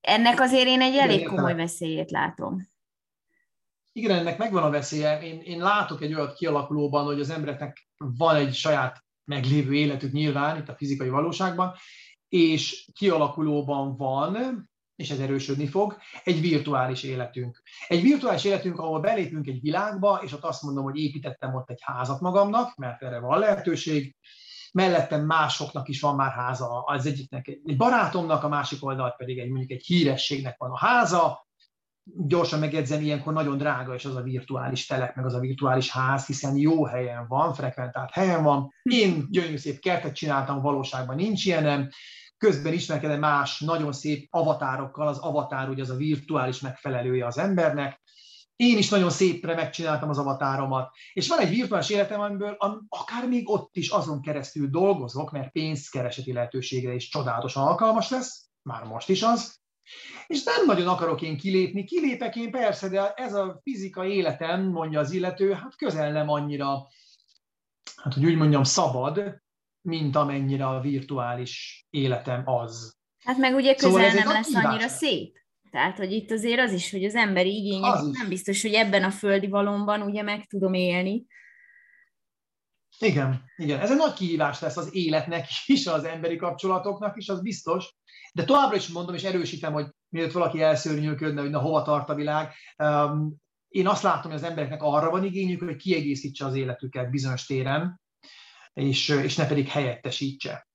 ennek 0.00 0.40
azért 0.40 0.66
én 0.66 0.80
egy 0.80 0.96
elég 0.96 1.26
komoly 1.26 1.54
veszélyét 1.54 2.10
látom. 2.10 2.72
Igen, 3.96 4.18
ennek 4.18 4.38
megvan 4.38 4.62
a 4.62 4.70
veszélye. 4.70 5.22
Én, 5.22 5.40
én 5.40 5.58
látok 5.58 6.02
egy 6.02 6.14
olyat 6.14 6.34
kialakulóban, 6.34 7.04
hogy 7.04 7.20
az 7.20 7.30
embereknek 7.30 7.88
van 7.96 8.36
egy 8.36 8.54
saját 8.54 9.04
meglévő 9.24 9.74
életük 9.74 10.12
nyilván, 10.12 10.58
itt 10.58 10.68
a 10.68 10.74
fizikai 10.74 11.08
valóságban, 11.08 11.74
és 12.28 12.88
kialakulóban 12.92 13.96
van, 13.96 14.68
és 14.96 15.10
ez 15.10 15.18
erősödni 15.18 15.66
fog, 15.66 15.96
egy 16.24 16.40
virtuális 16.40 17.02
életünk. 17.02 17.62
Egy 17.88 18.02
virtuális 18.02 18.44
életünk, 18.44 18.78
ahol 18.78 19.00
belépünk 19.00 19.46
egy 19.46 19.60
világba, 19.60 20.20
és 20.22 20.32
ott 20.32 20.44
azt 20.44 20.62
mondom, 20.62 20.84
hogy 20.84 20.96
építettem 20.96 21.54
ott 21.54 21.70
egy 21.70 21.80
házat 21.82 22.20
magamnak, 22.20 22.76
mert 22.76 23.02
erre 23.02 23.18
van 23.18 23.38
lehetőség, 23.38 24.16
mellettem 24.72 25.26
másoknak 25.26 25.88
is 25.88 26.00
van 26.00 26.14
már 26.14 26.32
háza, 26.32 26.80
az 26.80 27.06
egyiknek 27.06 27.48
egy 27.48 27.76
barátomnak, 27.76 28.42
a 28.42 28.48
másik 28.48 28.84
oldalt 28.84 29.16
pedig 29.16 29.38
egy 29.38 29.48
mondjuk 29.48 29.70
egy 29.70 29.86
hírességnek 29.86 30.58
van 30.58 30.70
a 30.70 30.78
háza, 30.78 31.43
gyorsan 32.04 32.58
megjegyzem, 32.58 33.00
ilyenkor 33.00 33.32
nagyon 33.32 33.58
drága 33.58 33.94
is 33.94 34.04
az 34.04 34.16
a 34.16 34.22
virtuális 34.22 34.86
telek, 34.86 35.14
meg 35.14 35.24
az 35.24 35.34
a 35.34 35.38
virtuális 35.38 35.90
ház, 35.90 36.26
hiszen 36.26 36.56
jó 36.56 36.84
helyen 36.84 37.26
van, 37.28 37.54
frekventált 37.54 38.10
helyen 38.10 38.42
van. 38.42 38.72
Én 38.82 39.26
gyönyörű 39.30 39.56
szép 39.56 39.78
kertet 39.78 40.14
csináltam, 40.14 40.62
valóságban 40.62 41.16
nincs 41.16 41.44
ilyenem. 41.44 41.88
Közben 42.38 42.72
ismerkedem 42.72 43.18
más 43.20 43.60
nagyon 43.60 43.92
szép 43.92 44.26
avatárokkal, 44.30 45.06
az 45.06 45.18
avatár 45.18 45.68
ugye 45.68 45.82
az 45.82 45.90
a 45.90 45.96
virtuális 45.96 46.60
megfelelője 46.60 47.26
az 47.26 47.38
embernek, 47.38 48.02
én 48.56 48.78
is 48.78 48.88
nagyon 48.88 49.10
szépre 49.10 49.54
megcsináltam 49.54 50.08
az 50.08 50.18
avatáromat, 50.18 50.90
és 51.12 51.28
van 51.28 51.38
egy 51.38 51.48
virtuális 51.48 51.90
életem, 51.90 52.20
amiből 52.20 52.56
akár 52.88 53.28
még 53.28 53.50
ott 53.50 53.76
is 53.76 53.88
azon 53.88 54.22
keresztül 54.22 54.68
dolgozok, 54.68 55.30
mert 55.30 55.52
pénzkereseti 55.52 56.32
lehetőségre 56.32 56.94
is 56.94 57.08
csodálatosan 57.08 57.66
alkalmas 57.66 58.10
lesz, 58.10 58.48
már 58.62 58.84
most 58.84 59.08
is 59.08 59.22
az, 59.22 59.62
és 60.26 60.42
nem 60.42 60.66
nagyon 60.66 60.88
akarok 60.88 61.22
én 61.22 61.36
kilépni, 61.36 61.84
kilépek 61.84 62.36
én 62.36 62.50
persze, 62.50 62.88
de 62.88 63.12
ez 63.12 63.34
a 63.34 63.60
fizikai 63.62 64.12
életem, 64.12 64.62
mondja 64.62 65.00
az 65.00 65.12
illető, 65.12 65.52
hát 65.52 65.76
közel 65.76 66.12
nem 66.12 66.28
annyira, 66.28 66.86
hát 67.96 68.14
hogy 68.14 68.24
úgy 68.24 68.36
mondjam, 68.36 68.62
szabad, 68.62 69.42
mint 69.80 70.16
amennyire 70.16 70.66
a 70.66 70.80
virtuális 70.80 71.86
életem 71.90 72.42
az. 72.44 72.96
Hát 73.24 73.36
meg 73.36 73.54
ugye 73.54 73.74
közel 73.74 73.90
szóval 73.90 74.12
nem 74.12 74.28
lesz 74.28 74.54
annyira 74.54 74.88
szép. 74.88 75.42
Tehát, 75.70 75.98
hogy 75.98 76.12
itt 76.12 76.30
azért 76.30 76.60
az 76.60 76.72
is, 76.72 76.90
hogy 76.90 77.04
az 77.04 77.14
emberi 77.14 77.56
igények 77.56 78.00
nem 78.12 78.28
biztos, 78.28 78.62
hogy 78.62 78.72
ebben 78.72 79.04
a 79.04 79.10
földi 79.10 79.46
valomban 79.46 80.02
ugye 80.02 80.22
meg 80.22 80.46
tudom 80.46 80.74
élni. 80.74 81.26
Igen, 82.98 83.44
igen. 83.56 83.80
Ez 83.80 83.90
egy 83.90 83.96
nagy 83.96 84.12
kihívás 84.12 84.60
lesz 84.60 84.76
az 84.76 84.94
életnek 84.94 85.46
is, 85.66 85.86
az 85.98 86.04
emberi 86.04 86.36
kapcsolatoknak 86.36 87.16
is, 87.16 87.28
az 87.28 87.40
biztos. 87.40 87.94
De 88.32 88.44
továbbra 88.44 88.76
is 88.76 88.88
mondom, 88.88 89.14
és 89.14 89.22
erősítem, 89.22 89.72
hogy 89.72 89.86
mielőtt 90.08 90.32
valaki 90.32 90.62
elszörnyűködne, 90.62 91.40
hogy 91.40 91.50
na 91.50 91.60
hova 91.60 91.82
tart 91.82 92.08
a 92.08 92.14
világ, 92.14 92.52
um, 92.78 93.42
én 93.68 93.86
azt 93.86 94.02
látom, 94.02 94.30
hogy 94.30 94.40
az 94.40 94.46
embereknek 94.46 94.82
arra 94.82 95.10
van 95.10 95.24
igényük, 95.24 95.62
hogy 95.62 95.76
kiegészítse 95.76 96.44
az 96.44 96.54
életüket 96.54 97.10
bizonyos 97.10 97.46
téren, 97.46 98.00
és, 98.72 99.08
és 99.08 99.36
ne 99.36 99.46
pedig 99.46 99.68
helyettesítse 99.68 100.68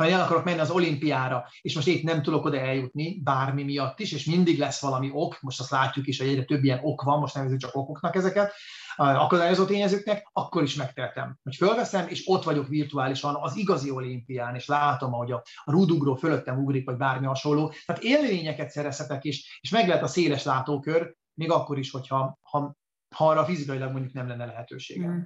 ha 0.00 0.06
el 0.06 0.20
akarok 0.20 0.44
menni 0.44 0.58
az 0.58 0.70
olimpiára, 0.70 1.48
és 1.60 1.74
most 1.74 1.86
itt 1.86 2.02
nem 2.02 2.22
tudok 2.22 2.44
oda 2.44 2.58
eljutni, 2.58 3.20
bármi 3.22 3.62
miatt 3.62 4.00
is, 4.00 4.12
és 4.12 4.24
mindig 4.24 4.58
lesz 4.58 4.80
valami 4.80 5.10
ok, 5.12 5.40
most 5.40 5.60
azt 5.60 5.70
látjuk 5.70 6.06
is, 6.06 6.18
hogy 6.18 6.28
egyre 6.28 6.44
több 6.44 6.64
ilyen 6.64 6.80
ok 6.82 7.02
van, 7.02 7.18
most 7.18 7.34
nevezünk 7.34 7.60
csak 7.60 7.76
okoknak 7.76 8.14
ezeket, 8.14 8.52
akadályozó 9.00 9.64
tényezőknek, 9.64 10.28
akkor 10.32 10.62
is 10.62 10.74
megteltem. 10.74 11.38
Hogy 11.42 11.54
fölveszem, 11.54 12.08
és 12.08 12.22
ott 12.26 12.42
vagyok 12.42 12.68
virtuálisan 12.68 13.34
az 13.34 13.56
igazi 13.56 13.90
olimpián, 13.90 14.54
és 14.54 14.66
látom, 14.66 15.12
hogy 15.12 15.32
a, 15.32 15.42
rúdugró 15.64 16.14
fölöttem 16.14 16.58
ugrik, 16.58 16.86
vagy 16.86 16.96
bármi 16.96 17.26
hasonló. 17.26 17.72
Tehát 17.86 18.02
élményeket 18.02 18.70
szerezhetek 18.70 19.24
is, 19.24 19.58
és 19.60 19.70
meg 19.70 19.88
lehet 19.88 20.02
a 20.02 20.06
széles 20.06 20.44
látókör, 20.44 21.14
még 21.34 21.50
akkor 21.50 21.78
is, 21.78 21.90
hogyha 21.90 22.38
ha, 22.40 22.76
ha 23.16 23.28
arra 23.28 23.44
fizikailag 23.44 23.92
mondjuk 23.92 24.12
nem 24.12 24.28
lenne 24.28 24.44
lehetőségem. 24.44 25.10
Mm. 25.10 25.20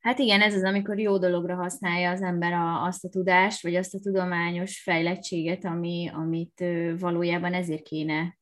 Hát 0.00 0.18
igen, 0.18 0.40
ez 0.40 0.54
az, 0.54 0.62
amikor 0.62 0.98
jó 0.98 1.18
dologra 1.18 1.54
használja 1.54 2.10
az 2.10 2.22
ember 2.22 2.52
a, 2.52 2.82
azt 2.82 3.04
a 3.04 3.08
tudást, 3.08 3.62
vagy 3.62 3.74
azt 3.74 3.94
a 3.94 3.98
tudományos 3.98 4.82
fejlettséget, 4.82 5.64
ami, 5.64 6.10
amit 6.14 6.64
valójában 6.98 7.54
ezért 7.54 7.82
kéne 7.82 8.38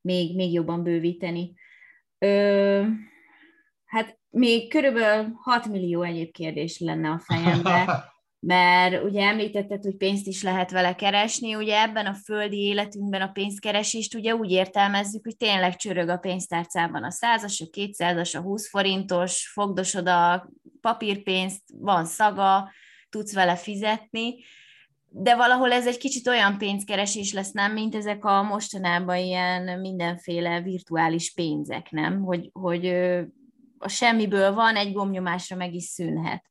még, 0.00 0.36
még 0.36 0.52
jobban 0.52 0.82
bővíteni. 0.82 1.54
Ö, 2.18 2.86
hát 3.90 4.18
még 4.30 4.70
körülbelül 4.70 5.32
6 5.42 5.66
millió 5.66 6.02
egyéb 6.02 6.32
kérdés 6.32 6.78
lenne 6.78 7.08
a 7.08 7.22
fejemben, 7.24 7.88
mert 8.40 9.04
ugye 9.04 9.22
említetted, 9.22 9.82
hogy 9.82 9.96
pénzt 9.96 10.26
is 10.26 10.42
lehet 10.42 10.70
vele 10.70 10.94
keresni, 10.94 11.54
ugye 11.54 11.80
ebben 11.82 12.06
a 12.06 12.14
földi 12.14 12.58
életünkben 12.58 13.20
a 13.20 13.30
pénzkeresést 13.32 14.14
ugye 14.14 14.34
úgy 14.34 14.50
értelmezzük, 14.50 15.24
hogy 15.24 15.36
tényleg 15.36 15.76
csörög 15.76 16.08
a 16.08 16.16
pénztárcában 16.16 17.04
a 17.04 17.10
százas, 17.10 17.60
a 17.60 17.70
kétszázas, 17.70 18.34
a 18.34 18.40
20 18.40 18.68
forintos, 18.68 19.50
fogdosod 19.52 20.08
a 20.08 20.50
papírpénzt, 20.80 21.62
van 21.78 22.04
szaga, 22.04 22.72
tudsz 23.08 23.34
vele 23.34 23.56
fizetni, 23.56 24.34
de 25.12 25.36
valahol 25.36 25.72
ez 25.72 25.86
egy 25.86 25.98
kicsit 25.98 26.28
olyan 26.28 26.58
pénzkeresés 26.58 27.32
lesz, 27.32 27.50
nem, 27.50 27.72
mint 27.72 27.94
ezek 27.94 28.24
a 28.24 28.42
mostanában 28.42 29.16
ilyen 29.16 29.80
mindenféle 29.80 30.60
virtuális 30.60 31.32
pénzek, 31.32 31.90
nem? 31.90 32.22
Hogy, 32.22 32.50
hogy 32.52 32.94
a 33.82 33.88
semmiből 33.88 34.52
van, 34.52 34.76
egy 34.76 34.92
gomnyomásra 34.92 35.56
meg 35.56 35.74
is 35.74 35.84
szűnhet 35.84 36.50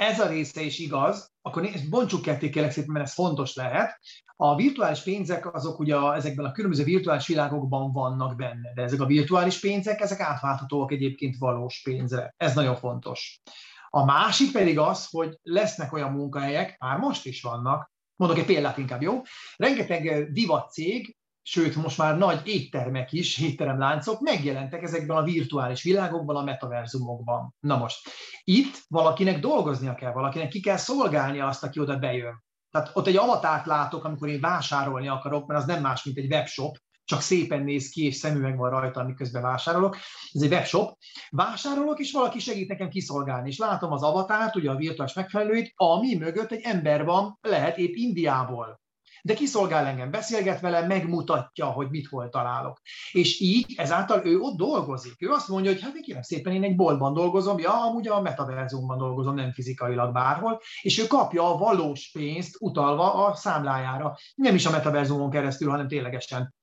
ez 0.00 0.20
a 0.20 0.28
része 0.28 0.62
is 0.62 0.78
igaz, 0.78 1.32
akkor 1.42 1.70
bontsuk 1.90 2.22
ketté 2.22 2.50
kérlek 2.50 2.70
szépen, 2.70 2.92
mert 2.92 3.04
ez 3.04 3.14
fontos 3.14 3.54
lehet. 3.54 4.00
A 4.36 4.56
virtuális 4.56 5.00
pénzek 5.02 5.54
azok 5.54 5.78
ugye 5.78 5.96
ezekben 5.96 6.44
a 6.44 6.52
különböző 6.52 6.84
virtuális 6.84 7.26
világokban 7.26 7.92
vannak 7.92 8.36
benne, 8.36 8.72
de 8.74 8.82
ezek 8.82 9.00
a 9.00 9.06
virtuális 9.06 9.60
pénzek, 9.60 10.00
ezek 10.00 10.20
átválthatóak 10.20 10.92
egyébként 10.92 11.36
valós 11.38 11.82
pénzre. 11.82 12.34
Ez 12.36 12.54
nagyon 12.54 12.76
fontos. 12.76 13.40
A 13.88 14.04
másik 14.04 14.52
pedig 14.52 14.78
az, 14.78 15.06
hogy 15.10 15.38
lesznek 15.42 15.92
olyan 15.92 16.12
munkahelyek, 16.12 16.76
már 16.78 16.98
most 16.98 17.26
is 17.26 17.42
vannak, 17.42 17.92
mondok 18.16 18.38
egy 18.38 18.44
példát 18.44 18.78
inkább, 18.78 19.02
jó? 19.02 19.22
Rengeteg 19.56 20.32
divat 20.32 20.70
cég 20.70 21.16
sőt 21.42 21.76
most 21.76 21.98
már 21.98 22.18
nagy 22.18 22.46
éttermek 22.46 23.12
is, 23.12 23.38
étteremláncok 23.38 24.20
megjelentek 24.20 24.82
ezekben 24.82 25.16
a 25.16 25.22
virtuális 25.22 25.82
világokban, 25.82 26.36
a 26.36 26.42
metaverzumokban. 26.42 27.54
Na 27.60 27.76
most, 27.76 28.08
itt 28.44 28.78
valakinek 28.88 29.40
dolgoznia 29.40 29.94
kell, 29.94 30.12
valakinek 30.12 30.48
ki 30.48 30.60
kell 30.60 30.76
szolgálnia 30.76 31.46
azt, 31.46 31.64
aki 31.64 31.80
oda 31.80 31.98
bejön. 31.98 32.44
Tehát 32.70 32.90
ott 32.92 33.06
egy 33.06 33.16
avatárt 33.16 33.66
látok, 33.66 34.04
amikor 34.04 34.28
én 34.28 34.40
vásárolni 34.40 35.08
akarok, 35.08 35.46
mert 35.46 35.60
az 35.60 35.66
nem 35.66 35.82
más, 35.82 36.04
mint 36.04 36.18
egy 36.18 36.32
webshop, 36.32 36.76
csak 37.04 37.20
szépen 37.20 37.62
néz 37.62 37.88
ki, 37.88 38.04
és 38.04 38.16
szemüveg 38.16 38.56
van 38.56 38.70
rajta, 38.70 39.04
miközben 39.04 39.42
vásárolok. 39.42 39.96
Ez 40.32 40.42
egy 40.42 40.52
webshop. 40.52 40.98
Vásárolok, 41.30 41.98
és 41.98 42.12
valaki 42.12 42.38
segít 42.38 42.68
nekem 42.68 42.88
kiszolgálni. 42.88 43.48
És 43.48 43.58
látom 43.58 43.92
az 43.92 44.02
avatárt, 44.02 44.56
ugye 44.56 44.70
a 44.70 44.76
virtuális 44.76 45.14
megfelelőit, 45.14 45.72
ami 45.74 46.14
mögött 46.14 46.50
egy 46.50 46.60
ember 46.62 47.04
van, 47.04 47.38
lehet 47.40 47.78
épp 47.78 47.94
Indiából 47.94 48.80
de 49.22 49.34
kiszolgál 49.34 49.86
engem, 49.86 50.10
beszélget 50.10 50.60
vele, 50.60 50.86
megmutatja, 50.86 51.66
hogy 51.66 51.90
mit 51.90 52.06
hol 52.06 52.28
találok. 52.28 52.80
És 53.12 53.40
így 53.40 53.74
ezáltal 53.76 54.26
ő 54.26 54.38
ott 54.38 54.56
dolgozik. 54.56 55.22
Ő 55.22 55.30
azt 55.30 55.48
mondja, 55.48 55.70
hogy 55.70 55.82
hát 55.82 55.94
én 55.94 56.02
kérem 56.02 56.22
szépen, 56.22 56.52
én 56.52 56.62
egy 56.62 56.76
boltban 56.76 57.14
dolgozom, 57.14 57.58
ja, 57.58 57.84
amúgy 57.84 58.08
a 58.08 58.20
metaverzumban 58.20 58.98
dolgozom, 58.98 59.34
nem 59.34 59.52
fizikailag 59.52 60.12
bárhol, 60.12 60.60
és 60.80 60.98
ő 60.98 61.06
kapja 61.06 61.54
a 61.54 61.58
valós 61.58 62.10
pénzt 62.12 62.56
utalva 62.60 63.26
a 63.26 63.34
számlájára. 63.34 64.16
Nem 64.34 64.54
is 64.54 64.66
a 64.66 64.70
metaverzumon 64.70 65.30
keresztül, 65.30 65.70
hanem 65.70 65.88
ténylegesen 65.88 66.54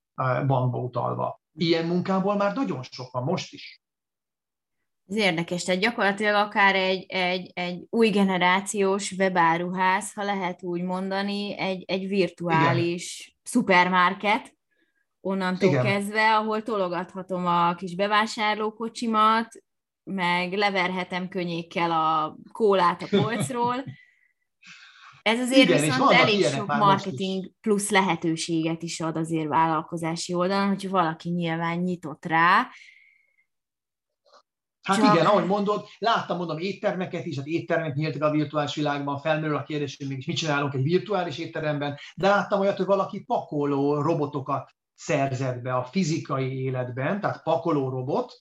bankba 0.48 0.78
utalva. 0.78 1.42
Ilyen 1.54 1.86
munkából 1.86 2.36
már 2.36 2.56
nagyon 2.56 2.84
sok 2.84 3.12
van 3.12 3.24
most 3.24 3.54
is. 3.54 3.82
Ez 5.08 5.16
érdekes, 5.16 5.64
tehát 5.64 5.82
gyakorlatilag 5.82 6.36
akár 6.36 6.76
egy, 6.76 7.06
egy, 7.08 7.52
egy 7.54 7.86
új 7.90 8.10
generációs 8.10 9.12
webáruház, 9.12 10.14
ha 10.14 10.24
lehet 10.24 10.64
úgy 10.64 10.82
mondani, 10.82 11.58
egy, 11.58 11.84
egy 11.88 12.08
virtuális 12.08 13.20
Igen. 13.20 13.40
szupermarket, 13.44 14.56
onnantól 15.22 15.70
Igen. 15.70 15.84
kezdve, 15.84 16.36
ahol 16.36 16.64
tologathatom 16.64 17.46
a 17.46 17.76
kis 17.76 17.96
bevásárlókocsimat, 17.96 19.48
meg 20.04 20.54
leverhetem 20.54 21.28
könnyékkel 21.28 21.92
a 21.92 22.38
kólát 22.52 23.02
a 23.02 23.08
polcról. 23.10 23.84
Ez 25.22 25.40
azért 25.40 25.70
Igen, 25.70 25.82
viszont 25.82 26.12
elég 26.12 26.46
sok 26.46 26.68
marketing 26.68 27.52
plusz 27.62 27.90
lehetőséget 27.90 28.84
is 28.84 29.00
ad 29.00 29.18
azért 29.18 29.48
vállalkozási 29.48 30.34
oldalon, 30.34 30.68
hogyha 30.68 30.90
valaki 30.90 31.30
nyilván 31.30 31.78
nyitott 31.78 32.26
rá, 32.26 32.70
Hát 34.88 34.98
Csak... 34.98 35.14
igen, 35.14 35.26
ahogy 35.26 35.46
mondod, 35.46 35.86
láttam, 35.98 36.38
mondom, 36.38 36.58
éttermeket 36.58 37.26
is, 37.26 37.38
hát 37.38 37.46
éttermek 37.46 37.96
nyíltak 37.96 38.22
a 38.22 38.32
virtuális 38.32 38.76
világban, 38.76 39.20
felmerül 39.20 39.56
a 39.56 39.64
kérdés, 39.64 39.98
hogy 39.98 40.08
mégis 40.08 40.26
mit 40.26 40.38
csinálunk 40.38 40.74
egy 40.74 40.84
virtuális 40.84 41.38
étteremben, 41.38 41.98
de 42.16 42.28
láttam 42.28 42.60
olyat, 42.60 42.78
hogy 42.78 42.86
valaki 42.86 43.24
pakoló 43.24 44.02
robotokat 44.02 44.76
szerzett 44.98 45.62
be 45.62 45.74
a 45.74 45.84
fizikai 45.84 46.62
életben, 46.64 47.20
tehát 47.22 47.44
pakoló 47.44 47.90
robot, 47.90 48.34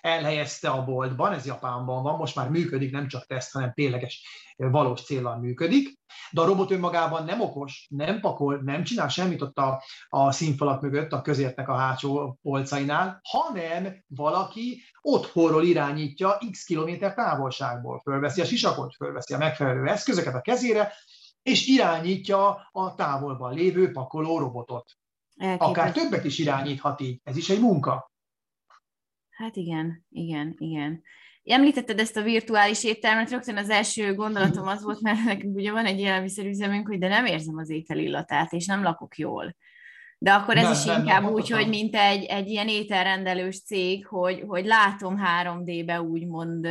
elhelyezte 0.00 0.68
a 0.68 0.84
boltban, 0.84 1.32
ez 1.32 1.46
Japánban 1.46 2.02
van, 2.02 2.16
most 2.16 2.36
már 2.36 2.50
működik, 2.50 2.92
nem 2.92 3.08
csak 3.08 3.26
teszt, 3.26 3.52
hanem 3.52 3.72
tényleges 3.72 4.26
valós 4.56 5.02
célral 5.02 5.38
működik, 5.38 5.98
de 6.30 6.40
a 6.40 6.44
robot 6.44 6.70
önmagában 6.70 7.24
nem 7.24 7.40
okos, 7.40 7.86
nem 7.90 8.20
pakol, 8.20 8.60
nem 8.62 8.82
csinál 8.82 9.08
semmit 9.08 9.42
ott 9.42 9.58
a, 9.58 9.82
a 10.08 10.32
színfalak 10.32 10.80
mögött, 10.80 11.12
a 11.12 11.22
közértnek 11.22 11.68
a 11.68 11.76
hátsó 11.76 12.38
polcainál, 12.42 13.20
hanem 13.22 14.04
valaki 14.06 14.82
otthonról 15.00 15.64
irányítja 15.64 16.38
x 16.50 16.64
kilométer 16.64 17.14
távolságból, 17.14 18.00
fölveszi 18.00 18.40
a 18.40 18.44
sisakot, 18.44 18.94
fölveszi 18.94 19.34
a 19.34 19.38
megfelelő 19.38 19.86
eszközöket 19.86 20.34
a 20.34 20.40
kezére, 20.40 20.92
és 21.42 21.66
irányítja 21.66 22.68
a 22.72 22.94
távolban 22.94 23.54
lévő 23.54 23.90
pakoló 23.90 24.38
robotot. 24.38 24.96
Elképes. 25.36 25.68
Akár 25.68 25.92
többet 25.92 26.24
is 26.24 26.38
irányíthat 26.38 27.00
így. 27.00 27.20
Ez 27.24 27.36
is 27.36 27.48
egy 27.48 27.60
munka. 27.60 28.12
Hát 29.30 29.56
igen, 29.56 30.06
igen, 30.08 30.54
igen. 30.58 31.02
Említetted 31.44 31.98
ezt 31.98 32.16
a 32.16 32.22
virtuális 32.22 32.84
éttermet, 32.84 33.30
rögtön 33.30 33.56
az 33.56 33.70
első 33.70 34.14
gondolatom 34.14 34.66
az 34.66 34.82
volt, 34.82 35.00
mert 35.00 35.24
nekünk 35.24 35.56
ugye 35.56 35.72
van 35.72 35.86
egy 35.86 35.98
élelmiszerüzemünk, 35.98 36.86
hogy 36.86 36.98
de 36.98 37.08
nem 37.08 37.26
érzem 37.26 37.56
az 37.56 37.70
étel 37.70 37.98
illatát, 37.98 38.52
és 38.52 38.66
nem 38.66 38.82
lakok 38.82 39.18
jól. 39.18 39.56
De 40.22 40.32
akkor 40.32 40.56
ez 40.56 40.62
nem, 40.62 40.72
is 40.72 40.84
nem, 40.84 41.00
inkább 41.00 41.22
nem, 41.22 41.32
úgy, 41.32 41.50
hogy 41.50 41.68
mint 41.68 41.96
egy, 41.96 42.24
egy 42.24 42.48
ilyen 42.48 42.68
ételrendelős 42.68 43.62
cég, 43.62 44.06
hogy, 44.06 44.44
hogy 44.46 44.64
látom 44.64 45.20
3D-be 45.42 46.02
úgymond 46.02 46.68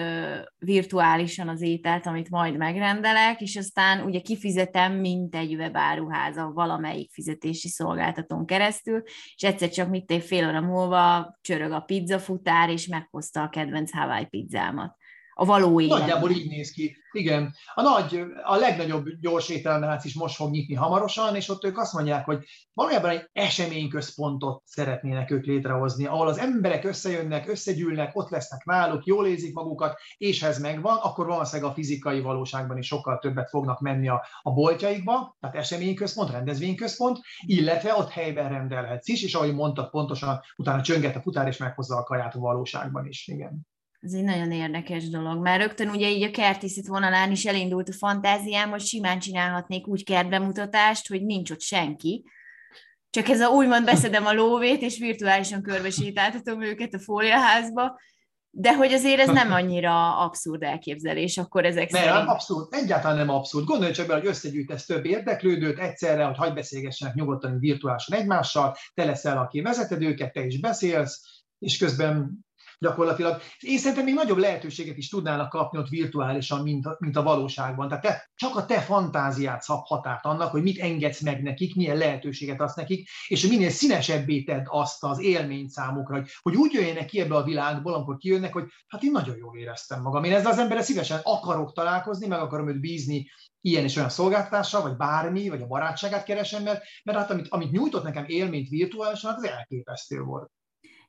virtuálisan 0.60 1.48
az 1.48 1.62
ételt, 1.62 2.06
amit 2.06 2.30
majd 2.30 2.58
megrendelek, 2.58 3.42
és 3.42 3.56
aztán 3.56 4.06
ugye 4.06 4.20
kifizetem, 4.20 4.94
mint 4.94 5.36
egy 5.36 5.56
webáruháza 5.56 6.52
valamelyik 6.54 7.12
fizetési 7.12 7.68
szolgáltatón 7.68 8.46
keresztül, 8.46 9.02
és 9.36 9.44
egyszer 9.44 9.70
csak 9.70 9.90
mit 9.90 10.24
fél 10.24 10.48
óra 10.48 10.62
múlva 10.62 11.38
csörög 11.42 11.72
a 11.72 11.80
pizzafutár, 11.80 12.70
és 12.70 12.88
meghozta 12.88 13.42
a 13.42 13.50
kedvenc 13.50 13.92
Hawaii 13.92 14.26
pizzámat 14.26 14.96
a 15.34 15.46
való 15.46 15.82
élet. 15.82 16.00
Nagyjából 16.00 16.30
így 16.30 16.50
néz 16.50 16.72
ki. 16.72 16.96
Igen. 17.12 17.54
A, 17.74 17.82
nagy, 17.82 18.24
a 18.44 18.56
legnagyobb 18.56 19.06
gyors 19.20 19.50
étteremlánc 19.50 20.06
is 20.06 20.13
most 20.13 20.36
fog 20.36 20.52
nyitni 20.52 20.76
hamarosan, 20.76 21.36
és 21.36 21.50
ott 21.50 21.63
ők 21.63 21.78
azt 21.78 21.94
mondják, 21.94 22.26
hogy 22.26 22.46
valójában 22.74 23.10
egy 23.10 23.30
eseményközpontot 23.34 24.62
szeretnének 24.65 25.32
ők 25.32 25.46
létrehozni, 25.46 26.06
ahol 26.06 26.28
az 26.28 26.38
emberek 26.38 26.84
összejönnek, 26.84 27.50
összegyűlnek, 27.50 28.17
ott 28.17 28.30
lesznek 28.30 28.65
náluk, 28.65 29.06
jól 29.06 29.28
érzik 29.28 29.54
magukat, 29.54 30.00
és 30.17 30.41
ha 30.41 30.48
ez 30.48 30.60
megvan, 30.60 30.98
akkor 30.98 31.26
valószínűleg 31.26 31.72
a 31.72 31.74
fizikai 31.74 32.22
valóságban 32.22 32.78
is 32.78 32.88
sokkal 32.88 33.20
többet 33.20 33.50
fognak 33.50 33.80
menni 33.80 34.08
a, 34.08 34.26
a 34.41 34.54
boltjaikba, 34.54 35.38
tehát 35.39 35.56
eseményközpont, 35.56 36.32
rendezvényközpont, 36.32 37.20
illetve 37.46 37.96
ott 37.96 38.10
helyben 38.10 38.50
rendelhetsz 38.50 39.08
is, 39.08 39.24
és 39.24 39.34
ahogy 39.34 39.54
mondtad 39.54 39.89
pontosan, 39.89 40.39
utána 40.56 40.82
csönget 40.82 41.15
a 41.15 41.22
futár, 41.22 41.48
és 41.48 41.58
meghozza 41.58 41.98
a 41.98 42.04
kaját 42.04 42.36
a 42.36 42.39
valóságban 42.39 43.06
is. 43.06 43.28
Igen. 43.28 43.70
Ez 44.02 44.14
egy 44.14 44.24
nagyon 44.24 44.52
érdekes 44.52 45.10
dolog, 45.10 45.42
mert 45.42 45.62
rögtön 45.62 45.90
ugye 45.90 46.10
így 46.10 46.24
a 46.24 46.32
kertészet 46.32 46.88
vonalán 46.88 47.32
is 47.32 47.46
elindult 47.46 47.90
a 47.90 47.94
fantáziám, 47.94 48.70
hogy 48.70 48.82
simán 48.82 49.20
csinálhatnék 49.20 49.88
úgy 49.88 50.04
kertbemutatást, 50.04 51.08
hogy 51.08 51.26
nincs 51.26 51.52
ott 51.52 51.62
senki, 51.62 52.24
csak 53.10 53.28
ez 53.28 53.42
a 53.42 53.50
úgymond 53.50 53.86
beszedem 53.86 54.26
a 54.26 54.34
lóvét, 54.34 54.82
és 54.82 55.00
virtuálisan 55.00 55.62
körbesétáltatom 55.62 56.62
őket 56.62 56.94
a 56.94 57.00
fóliaházba, 57.00 58.00
de 58.50 58.76
hogy 58.76 58.94
azért 58.94 59.20
ez 59.20 59.28
nem 59.28 59.52
annyira 59.52 60.18
abszurd 60.18 60.64
elképzelés, 60.64 61.38
akkor 61.38 61.66
ezek 61.66 61.92
nem, 61.92 62.04
szerint... 62.04 62.28
abszurd, 62.28 62.74
egyáltalán 62.74 63.18
nem 63.18 63.30
abszurd. 63.30 63.66
Gondolj 63.66 63.92
csak 63.92 64.08
be, 64.08 64.14
hogy 64.14 64.26
összegyűjtesz 64.26 64.86
több 64.86 65.06
érdeklődőt 65.06 65.80
egyszerre, 65.80 66.24
hogy 66.24 66.38
hagyd 66.38 66.54
beszélgessenek 66.54 67.14
nyugodtan 67.14 67.60
virtuálisan 67.60 68.18
egymással, 68.18 68.76
te 68.94 69.06
leszel, 69.06 69.38
aki 69.38 69.62
vezeted 69.62 70.02
őket, 70.02 70.34
te 70.34 70.46
is 70.46 70.60
beszélsz, 70.60 71.44
és 71.60 71.78
közben 71.78 72.46
gyakorlatilag. 72.82 73.41
Én 73.60 73.78
szerintem 73.78 74.04
még 74.06 74.13
nagyobb 74.13 74.38
lehetőséget 74.38 74.98
is 74.98 75.10
tudnának 75.10 75.50
kapni 75.50 75.78
ott 75.78 75.88
virtuálisan, 75.88 76.63
mint 76.63 76.86
a, 76.86 76.96
mint 77.00 77.15
a 77.15 77.24
valóságban. 77.24 77.88
Tehát 77.88 78.04
te, 78.04 78.30
csak 78.36 78.56
a 78.56 78.65
te 78.65 78.80
fantáziát 78.80 79.62
szab 79.62 79.86
határt 79.86 80.26
annak, 80.26 80.52
hogy 80.52 80.62
mit 80.62 80.80
engedsz 80.80 81.22
meg 81.22 81.41
nekik, 81.41 81.76
milyen 81.76 81.98
lehetőséget 81.98 82.62
adsz 82.62 82.76
nekik, 82.76 83.10
és 83.28 83.41
hogy 83.41 83.50
minél 83.50 83.70
színesebbé 83.70 84.44
tedd 84.44 84.63
azt 84.65 85.04
az 85.04 85.22
élményt 85.22 85.70
számukra, 85.70 86.15
hogy, 86.15 86.30
hogy 86.41 86.56
úgy 86.56 86.74
jöjjenek 86.74 87.06
ki 87.06 87.20
ebbe 87.20 87.36
a 87.36 87.44
világból, 87.44 87.94
amikor 87.94 88.17
kijönnek, 88.17 88.54
hogy 88.54 88.65
hát 88.88 89.04
én 89.04 89.12
nagyon 89.12 89.38
jól 89.38 89.58
éreztem 89.58 90.02
magam. 90.02 90.24
Én 90.24 90.34
ezzel 90.34 90.52
az 90.52 90.60
emberrel 90.60 90.84
szívesen 90.84 91.20
akarok 91.24 91.74
találkozni, 91.74 92.28
meg 92.28 92.39
akarom 92.39 92.70
őt 92.70 92.80
bízni 92.80 93.30
ilyen 93.62 93.84
és 93.84 93.96
olyan 93.96 94.10
szolgáltatással, 94.10 94.82
vagy 94.82 94.96
bármi, 94.96 95.50
vagy 95.50 95.62
a 95.62 95.67
barátságát 95.67 96.24
keresem, 96.24 96.63
mert, 96.63 96.84
mert 97.04 97.17
hát 97.17 97.32
amit, 97.32 97.48
amit 97.50 97.72
nyújtott 97.72 98.04
nekem 98.04 98.26
élményt 98.28 98.70
virtuálisan, 98.70 99.30
hát 99.30 99.39
az 99.39 99.50
elképesztő 99.50 100.22
volt. 100.22 100.52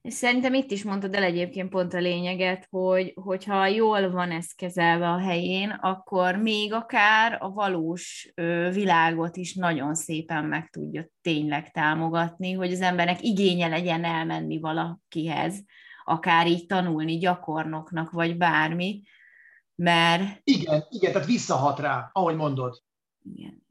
És 0.03 0.15
szerintem 0.15 0.55
itt 0.55 0.71
is 0.71 0.85
mondtad 0.85 1.15
el 1.15 1.23
egyébként 1.23 1.69
pont 1.69 1.95
a 1.95 1.99
lényeget, 1.99 2.67
hogy 2.71 3.13
hogyha 3.15 3.67
jól 3.67 4.11
van 4.11 4.31
ez 4.31 4.53
kezelve 4.53 5.09
a 5.09 5.19
helyén, 5.19 5.71
akkor 5.71 6.37
még 6.37 6.73
akár 6.73 7.39
a 7.41 7.53
valós 7.53 8.33
világot 8.73 9.37
is 9.37 9.55
nagyon 9.55 9.95
szépen 9.95 10.45
meg 10.45 10.69
tudja 10.71 11.07
tényleg 11.21 11.71
támogatni, 11.71 12.53
hogy 12.53 12.73
az 12.73 12.81
embernek 12.81 13.23
igénye 13.23 13.69
legyen 13.69 14.05
elmenni 14.05 14.61
valakihez, 14.61 15.65
akár 16.05 16.47
így 16.47 16.67
tanulni 16.67 17.19
gyakornoknak, 17.19 18.11
vagy 18.11 18.37
bármi, 18.37 19.03
mert... 19.75 20.41
Igen, 20.45 20.87
igen, 20.91 21.13
tehát 21.13 21.29
visszahat 21.29 21.79
rá, 21.79 22.11
ahogy 22.13 22.37
mondod. 22.37 22.83
Igen. 23.35 23.62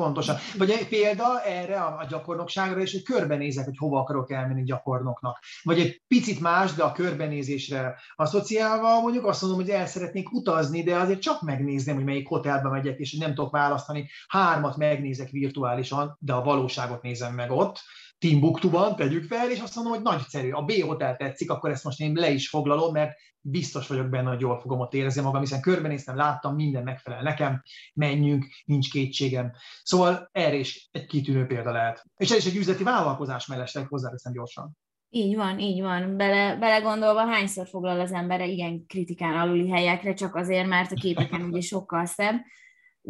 Pontosan. 0.00 0.36
Vagy 0.58 0.70
egy 0.70 0.88
példa 0.88 1.42
erre 1.42 1.80
a, 1.80 2.06
gyakornokságra, 2.08 2.80
és 2.80 2.92
hogy 2.92 3.02
körbenézek, 3.02 3.64
hogy 3.64 3.76
hova 3.76 4.00
akarok 4.00 4.30
elmenni 4.30 4.62
gyakornoknak. 4.62 5.38
Vagy 5.62 5.78
egy 5.80 6.02
picit 6.08 6.40
más, 6.40 6.74
de 6.74 6.82
a 6.82 6.92
körbenézésre 6.92 7.94
asszociálva 8.16 9.00
mondjuk 9.00 9.26
azt 9.26 9.42
mondom, 9.42 9.60
hogy 9.60 9.70
el 9.70 9.86
szeretnék 9.86 10.32
utazni, 10.32 10.82
de 10.82 10.96
azért 10.96 11.20
csak 11.20 11.42
megnézném, 11.42 11.94
hogy 11.94 12.04
melyik 12.04 12.28
hotelbe 12.28 12.68
megyek, 12.68 12.98
és 12.98 13.16
nem 13.16 13.34
tudok 13.34 13.50
választani. 13.50 14.08
Hármat 14.28 14.76
megnézek 14.76 15.30
virtuálisan, 15.30 16.16
de 16.20 16.32
a 16.32 16.42
valóságot 16.42 17.02
nézem 17.02 17.34
meg 17.34 17.50
ott. 17.50 17.80
Timbuktuban 18.20 18.96
tegyük 18.96 19.24
fel, 19.24 19.50
és 19.50 19.60
azt 19.60 19.74
mondom, 19.74 19.94
hogy 19.94 20.02
nagyszerű, 20.02 20.50
a 20.50 20.62
B 20.62 20.72
hotel 20.72 21.16
tetszik, 21.16 21.50
akkor 21.50 21.70
ezt 21.70 21.84
most 21.84 22.00
én 22.00 22.12
le 22.12 22.30
is 22.30 22.48
foglalom, 22.48 22.92
mert 22.92 23.12
biztos 23.40 23.86
vagyok 23.86 24.08
benne, 24.08 24.28
hogy 24.28 24.40
jól 24.40 24.60
fogom 24.60 24.80
ott 24.80 24.94
érezni 24.94 25.22
magam, 25.22 25.40
hiszen 25.40 25.60
körbenéztem, 25.60 26.16
láttam, 26.16 26.54
minden 26.54 26.82
megfelel 26.82 27.22
nekem, 27.22 27.62
menjünk, 27.94 28.46
nincs 28.64 28.90
kétségem. 28.90 29.52
Szóval 29.82 30.28
erre 30.32 30.56
is 30.56 30.88
egy 30.90 31.06
kitűnő 31.06 31.46
példa 31.46 31.72
lehet. 31.72 32.04
És 32.16 32.30
ez 32.30 32.36
is 32.36 32.46
egy 32.46 32.56
üzleti 32.56 32.82
vállalkozás 32.82 33.46
mellesleg 33.46 33.86
hozzáteszem 33.86 34.32
gyorsan. 34.32 34.76
Így 35.08 35.36
van, 35.36 35.58
így 35.58 35.80
van. 35.80 36.16
Bele, 36.16 36.56
belegondolva, 36.56 37.26
hányszor 37.26 37.66
foglal 37.68 38.00
az 38.00 38.12
ember 38.12 38.40
ilyen 38.40 38.86
kritikán 38.86 39.36
aluli 39.36 39.68
helyekre, 39.68 40.14
csak 40.14 40.34
azért, 40.34 40.68
mert 40.68 40.92
a 40.92 41.00
képeken 41.00 41.42
ugye 41.50 41.60
sokkal 41.60 42.06
szebb. 42.06 42.40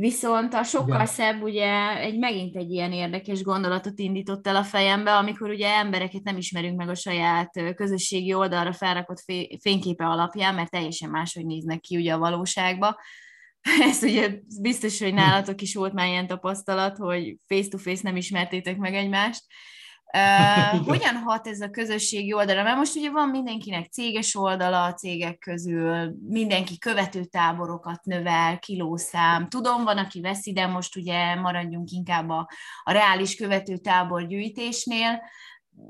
Viszont 0.01 0.55
a 0.55 0.63
sokkal 0.63 0.95
Igen. 0.95 1.07
szebb, 1.07 1.43
ugye 1.43 1.97
egy, 1.97 2.19
megint 2.19 2.57
egy 2.57 2.71
ilyen 2.71 2.93
érdekes 2.93 3.43
gondolatot 3.43 3.99
indított 3.99 4.47
el 4.47 4.57
a 4.57 4.63
fejembe, 4.63 5.17
amikor 5.17 5.51
ugye 5.51 5.75
embereket 5.75 6.23
nem 6.23 6.37
ismerünk 6.37 6.77
meg 6.77 6.89
a 6.89 6.95
saját 6.95 7.75
közösségi 7.75 8.35
oldalra 8.35 8.73
felrakott 8.73 9.25
fényképe 9.61 10.07
alapján, 10.07 10.55
mert 10.55 10.71
teljesen 10.71 11.11
máshogy 11.11 11.47
néznek 11.47 11.81
ki 11.81 11.97
ugye 11.97 12.13
a 12.13 12.19
valóságba. 12.19 12.97
Ez 13.91 14.03
ugye 14.03 14.41
biztos, 14.61 15.01
hogy 15.01 15.15
nálatok 15.15 15.61
is 15.61 15.75
volt 15.75 15.93
már 15.93 16.07
ilyen 16.07 16.27
tapasztalat, 16.27 16.97
hogy 16.97 17.37
face-to-face 17.47 18.01
nem 18.03 18.17
ismertétek 18.17 18.77
meg 18.77 18.95
egymást, 18.95 19.43
Uh, 20.13 20.87
hogyan 20.91 21.17
hat 21.17 21.47
ez 21.47 21.61
a 21.61 21.71
közösségi 21.71 22.33
oldala? 22.33 22.63
Mert 22.63 22.77
most 22.77 22.97
ugye 22.97 23.11
van 23.11 23.29
mindenkinek 23.29 23.93
céges 23.93 24.35
oldala 24.35 24.85
a 24.85 24.95
cégek 24.95 25.39
közül, 25.39 26.15
mindenki 26.29 26.79
követő 26.79 27.25
táborokat 27.25 28.05
növel, 28.05 28.59
kilószám. 28.59 29.49
Tudom, 29.49 29.85
van, 29.85 29.99
aki 29.99 30.21
veszi, 30.21 30.53
de 30.53 30.67
most 30.67 30.97
ugye 30.97 31.35
maradjunk 31.35 31.91
inkább 31.91 32.29
a, 32.29 32.49
a 32.83 32.93
reális 32.93 33.37
követő 33.37 33.77
tábor 33.77 34.27
gyűjtésnél. 34.27 35.23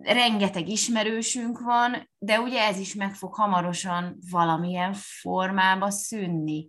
rengeteg 0.00 0.68
ismerősünk 0.68 1.61
van, 1.61 2.11
de 2.18 2.40
ugye 2.40 2.61
ez 2.61 2.78
is 2.78 2.94
meg 2.94 3.14
fog 3.14 3.35
hamarosan 3.35 4.18
valamilyen 4.30 4.92
formába 4.92 5.90
szűnni. 5.90 6.66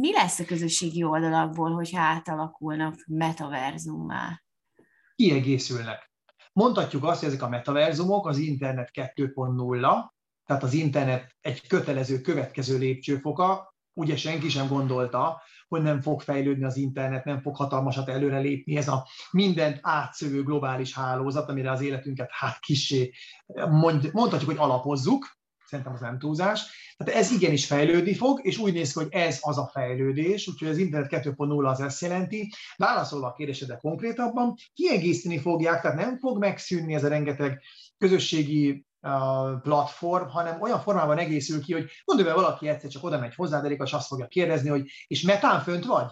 Mi 0.00 0.12
lesz 0.12 0.38
a 0.38 0.44
közösségi 0.44 1.02
oldalakból, 1.02 1.72
hogyha 1.72 2.00
átalakulnak 2.00 3.04
metaverzummá? 3.06 4.42
Kiegészülnek. 5.14 6.07
Mondhatjuk 6.58 7.04
azt, 7.04 7.20
hogy 7.20 7.28
ezek 7.28 7.42
a 7.42 7.48
metaverzumok 7.48 8.26
az 8.26 8.38
internet 8.38 8.90
2.0, 8.92 9.80
tehát 10.46 10.62
az 10.62 10.72
internet 10.72 11.36
egy 11.40 11.66
kötelező 11.66 12.20
következő 12.20 12.78
lépcsőfoka, 12.78 13.74
ugye 13.92 14.16
senki 14.16 14.48
sem 14.48 14.68
gondolta, 14.68 15.42
hogy 15.68 15.82
nem 15.82 16.00
fog 16.00 16.20
fejlődni 16.20 16.64
az 16.64 16.76
internet, 16.76 17.24
nem 17.24 17.40
fog 17.40 17.56
hatalmasat 17.56 18.08
előrelépni 18.08 18.76
ez 18.76 18.88
a 18.88 19.06
mindent 19.30 19.78
átszövő 19.82 20.42
globális 20.42 20.94
hálózat, 20.94 21.48
amire 21.48 21.70
az 21.70 21.80
életünket 21.80 22.28
hát 22.30 22.58
kisé 22.60 23.12
mond, 23.70 24.10
mondhatjuk, 24.12 24.50
hogy 24.50 24.58
alapozzuk, 24.58 25.37
szerintem 25.68 25.94
az 25.94 26.00
nem 26.00 26.18
túlzás. 26.18 26.94
Tehát 26.96 27.20
ez 27.20 27.30
igenis 27.30 27.66
fejlődni 27.66 28.14
fog, 28.14 28.40
és 28.42 28.58
úgy 28.58 28.72
néz 28.72 28.92
ki, 28.92 28.98
hogy 28.98 29.12
ez 29.12 29.38
az 29.40 29.58
a 29.58 29.70
fejlődés, 29.72 30.48
úgyhogy 30.48 30.68
az 30.68 30.78
Internet 30.78 31.24
2.0 31.26 31.64
az 31.64 31.80
ezt 31.80 32.00
jelenti. 32.00 32.52
Válaszolva 32.76 33.26
a 33.26 33.32
kérdésedre 33.32 33.76
konkrétabban, 33.76 34.54
kiegészíteni 34.74 35.38
fogják, 35.38 35.80
tehát 35.80 35.96
nem 35.96 36.18
fog 36.18 36.38
megszűnni 36.38 36.94
ez 36.94 37.04
a 37.04 37.08
rengeteg 37.08 37.62
közösségi 37.98 38.86
platform, 39.62 40.28
hanem 40.28 40.60
olyan 40.60 40.80
formában 40.80 41.18
egészül 41.18 41.62
ki, 41.62 41.72
hogy 41.72 41.90
gondolj 42.04 42.28
be, 42.28 42.34
valaki 42.34 42.68
egyszer 42.68 42.90
csak 42.90 43.04
oda 43.04 43.18
megy 43.18 43.34
hozzá, 43.34 43.60
de 43.60 43.68
és 43.68 43.92
azt 43.92 44.06
fogja 44.06 44.26
kérdezni, 44.26 44.68
hogy 44.68 44.90
és 45.06 45.22
metán 45.22 45.60
fönt 45.60 45.84
vagy? 45.84 46.06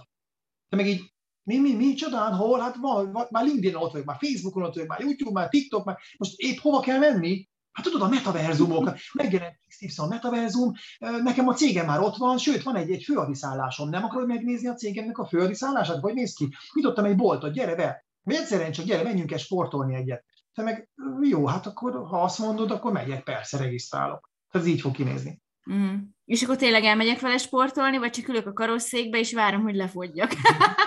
Te 0.69 0.77
meg 0.77 0.87
így, 0.87 1.15
mi, 1.43 1.59
mi, 1.59 1.75
mi, 1.75 1.95
csodán, 1.95 2.35
hol? 2.35 2.61
Hát 2.61 2.77
van, 2.77 3.27
már 3.31 3.45
LinkedIn 3.45 3.75
ott 3.75 3.93
vagyok, 3.93 4.07
már 4.07 4.19
Facebookon 4.21 4.63
ott 4.63 4.75
vagyok, 4.75 4.89
már 4.89 5.01
YouTube, 5.01 5.41
már 5.41 5.49
TikTok, 5.49 5.85
már 5.85 5.99
most 6.19 6.33
épp 6.37 6.59
hova 6.59 6.81
kell 6.81 6.99
menni? 6.99 7.49
Hát 7.77 7.85
tudod, 7.85 8.03
a 8.03 8.09
metaverzumok, 8.09 8.91
megjelent 9.13 9.59
XY 9.69 10.03
metaverzum, 10.09 10.73
nekem 10.99 11.49
a 11.49 11.55
cégem 11.55 11.87
már 11.87 12.01
ott 12.01 12.17
van, 12.17 12.39
sőt, 12.39 12.63
van 12.63 12.77
egy, 12.77 12.91
egy 12.91 13.03
főadiszállásom, 13.03 13.89
nem 13.89 14.05
akarod 14.05 14.29
megnézni 14.29 14.69
a 14.69 14.75
cégemnek 14.75 15.19
a 15.19 15.27
főadiszállását? 15.27 16.01
Vagy 16.01 16.15
néz 16.15 16.35
ki? 16.35 16.49
Nyitottam 16.75 17.05
egy 17.05 17.17
boltot, 17.17 17.53
gyere 17.53 17.75
be! 17.75 18.05
Vagy 18.23 18.35
egyszerűen 18.35 18.73
csak 18.73 18.85
gyere, 18.85 19.03
menjünk 19.03 19.33
el 19.33 19.39
sportolni 19.39 19.95
egyet. 19.95 20.25
Te 20.55 20.63
meg 20.63 20.89
jó, 21.23 21.47
hát 21.47 21.67
akkor 21.67 21.93
ha 21.93 22.23
azt 22.23 22.39
mondod, 22.39 22.71
akkor 22.71 22.93
megyek, 22.93 23.23
persze, 23.23 23.59
regisztrálok. 23.59 24.31
Ez 24.51 24.67
így 24.67 24.81
fog 24.81 24.95
kinézni. 24.95 25.41
Mm. 25.73 25.95
És 26.25 26.43
akkor 26.43 26.57
tényleg 26.57 26.85
elmegyek 26.85 27.21
vele 27.21 27.37
sportolni, 27.37 27.99
vagy 27.99 28.11
csak 28.11 28.29
ülök 28.29 28.47
a 28.47 28.53
karosszékbe, 28.53 29.19
és 29.19 29.33
várom, 29.33 29.63
hogy 29.63 29.75
lefogyjak. 29.75 30.33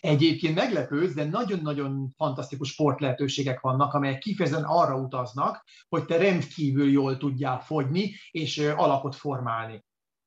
Egyébként 0.00 0.54
meglepődsz, 0.54 1.14
de 1.14 1.24
nagyon-nagyon 1.24 2.12
fantasztikus 2.16 2.68
sportlehetőségek 2.68 3.60
vannak, 3.60 3.94
amelyek 3.94 4.18
kifejezetten 4.18 4.64
arra 4.64 4.96
utaznak, 4.96 5.64
hogy 5.88 6.04
te 6.04 6.16
rendkívül 6.16 6.90
jól 6.90 7.16
tudjál 7.16 7.60
fogyni 7.60 8.14
és 8.30 8.58
alapot 8.58 9.14
formálni. 9.14 9.84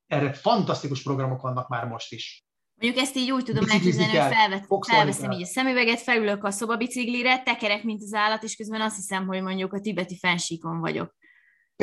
Erre 0.08 0.34
fantasztikus 0.34 1.04
programok 1.04 1.41
vannak 1.41 1.67
már 1.67 1.88
most 1.88 2.13
is. 2.13 2.46
Mondjuk 2.82 3.04
ezt 3.04 3.15
így 3.15 3.32
úgy 3.32 3.43
tudom 3.43 3.70
elképzelni, 3.70 4.17
hogy 4.17 4.34
felvet, 4.34 4.67
felveszem 4.88 5.32
így 5.32 5.41
a 5.41 5.46
szemüveget, 5.46 6.00
felülök 6.00 6.43
a 6.43 6.52
szobabiciklire, 6.52 7.43
tekerek, 7.43 7.84
mint 7.84 8.02
az 8.02 8.13
állat, 8.13 8.43
és 8.43 8.56
közben 8.56 8.82
azt 8.82 8.96
hiszem, 8.96 9.28
hogy 9.28 9.41
mondjuk 9.41 9.74
a 9.74 9.80
tibeti 9.80 10.17
fensíkon 10.17 10.80
vagyok. 10.80 11.15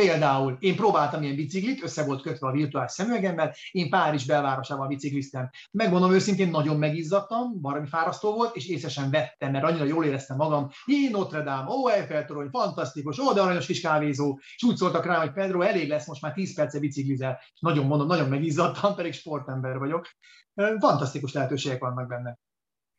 Például 0.00 0.56
én 0.60 0.76
próbáltam 0.76 1.22
ilyen 1.22 1.36
biciklit, 1.36 1.82
össze 1.82 2.04
volt 2.04 2.22
kötve 2.22 2.46
a 2.48 2.52
virtuális 2.52 2.90
szemüvegemmel, 2.90 3.54
én 3.70 3.90
Párizs 3.90 4.26
belvárosában 4.26 4.88
bicikliztem. 4.88 5.50
Megmondom 5.70 6.12
őszintén, 6.12 6.50
nagyon 6.50 6.76
megizzadtam, 6.76 7.60
valami 7.60 7.86
fárasztó 7.86 8.34
volt, 8.34 8.56
és 8.56 8.68
észre 8.68 8.88
sem 8.88 9.10
vettem, 9.10 9.50
mert 9.50 9.64
annyira 9.64 9.84
jól 9.84 10.04
éreztem 10.04 10.36
magam. 10.36 10.70
Jé, 10.86 11.08
Notre 11.08 11.42
Dame, 11.42 11.70
ó, 11.70 11.88
Eiffel 11.88 12.24
torony, 12.24 12.48
fantasztikus, 12.50 13.18
ó, 13.18 13.32
de 13.32 13.40
aranyos 13.40 13.66
kis 13.66 13.80
kávézó. 13.80 14.38
És 14.56 14.62
úgy 14.62 14.76
szóltak 14.76 15.06
rá, 15.06 15.20
hogy 15.20 15.32
Pedro, 15.32 15.60
elég 15.60 15.88
lesz, 15.88 16.06
most 16.06 16.22
már 16.22 16.32
10 16.32 16.54
perce 16.54 16.78
biciklizel. 16.78 17.40
És 17.54 17.60
nagyon 17.60 17.86
mondom, 17.86 18.06
nagyon 18.06 18.28
megizzadtam, 18.28 18.94
pedig 18.96 19.12
sportember 19.12 19.78
vagyok. 19.78 20.08
Fantasztikus 20.54 21.32
lehetőségek 21.32 21.80
vannak 21.80 22.08
benne. 22.08 22.38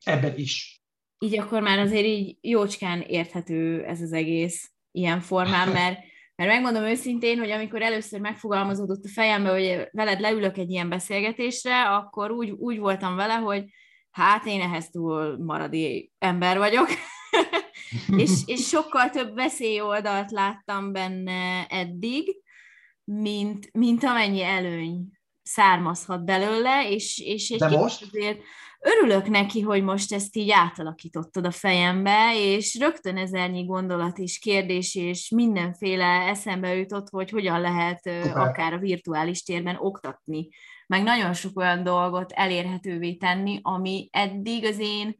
Ebben 0.04 0.38
is. 0.38 0.82
Így 1.20 1.40
akkor 1.40 1.62
már 1.62 1.80
azért 1.80 2.06
így 2.06 2.38
jócskán 2.42 3.02
érthető 3.02 3.84
ez 3.84 4.02
az 4.02 4.14
egész 4.14 4.72
ilyen 4.92 5.20
formán, 5.20 5.70
mert 5.80 6.00
mert 6.36 6.52
megmondom 6.52 6.84
őszintén, 6.84 7.40
hogy 7.40 7.52
amikor 7.52 7.82
először 7.82 8.20
megfogalmazódott 8.20 9.04
a 9.04 9.10
fejembe, 9.14 9.50
hogy 9.50 9.88
veled 9.92 10.20
leülök 10.20 10.58
egy 10.58 10.70
ilyen 10.70 10.90
beszélgetésre, 10.90 11.82
akkor 11.82 12.32
úgy, 12.32 12.50
úgy 12.50 12.80
voltam 12.80 13.16
vele, 13.16 13.34
hogy 13.34 13.64
hát 14.12 14.46
én 14.46 14.62
ehhez 14.62 14.90
túl 14.90 15.38
maradi 15.38 16.12
ember 16.18 16.58
vagyok, 16.58 16.88
és, 18.24 18.32
és 18.46 18.68
sokkal 18.68 19.10
több 19.10 19.36
veszélyoldalt 19.36 20.32
láttam 20.32 20.92
benne 20.92 21.66
eddig, 21.70 22.36
mint, 23.04 23.70
mint 23.74 24.04
amennyi 24.04 24.42
előny 24.44 25.06
származhat 25.44 26.26
belőle, 26.26 26.90
és, 26.90 27.20
és 27.20 27.50
egy 27.50 27.60
De 27.60 27.70
most? 27.70 28.02
azért 28.02 28.40
örülök 28.86 29.28
neki, 29.28 29.62
hogy 29.62 29.84
most 29.84 30.14
ezt 30.14 30.36
így 30.36 30.52
átalakítottad 30.52 31.46
a 31.46 31.52
fejembe, 31.52 32.32
és 32.36 32.78
rögtön 32.80 33.18
ezernyi 33.18 33.66
gondolat 33.66 34.18
és 34.18 34.40
kérdés, 34.40 34.96
és 34.96 35.30
mindenféle 35.30 36.06
eszembe 36.06 36.76
jutott, 36.76 37.10
hogy 37.10 37.30
hogyan 37.30 37.62
lehet 37.62 38.00
Szuper. 38.00 38.38
akár 38.38 38.74
a 38.74 38.78
virtuális 38.78 39.44
térben 39.44 39.76
oktatni, 39.80 40.48
meg 40.88 41.04
nagyon 41.04 41.34
sok 41.34 41.60
olyan 41.60 41.84
dolgot 41.84 42.32
elérhetővé 42.32 43.14
tenni, 43.14 43.60
ami 43.62 44.10
eddig 44.12 44.66
az 44.66 44.80
én 44.80 45.16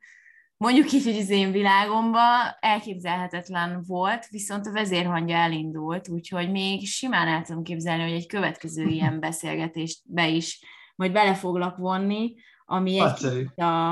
mondjuk 0.58 0.92
így, 0.92 1.04
hogy 1.04 1.18
az 1.18 1.30
én 1.30 1.52
világomban 1.52 2.58
elképzelhetetlen 2.60 3.84
volt, 3.88 4.28
viszont 4.28 4.66
a 4.66 4.72
vezérhangja 4.72 5.36
elindult, 5.36 6.10
úgyhogy 6.10 6.52
még 6.52 6.86
simán 6.86 7.28
el 7.28 7.42
tudom 7.42 7.64
képzelni, 7.64 8.04
hogy 8.04 8.12
egy 8.12 8.28
következő 8.28 8.86
ilyen 8.88 9.20
beszélgetést 9.28 10.02
be 10.04 10.28
is 10.28 10.60
majd 10.96 11.12
bele 11.12 11.34
foglak 11.34 11.78
vonni, 11.78 12.36
ami 12.66 13.00
egy 13.00 13.60
a, 13.62 13.92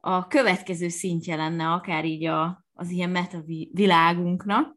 a 0.00 0.26
következő 0.26 0.88
szintje 0.88 1.36
lenne 1.36 1.66
akár 1.66 2.04
így 2.04 2.26
a, 2.26 2.64
az 2.72 2.90
ilyen 2.90 3.10
meta 3.10 3.42
világunknak. 3.72 4.76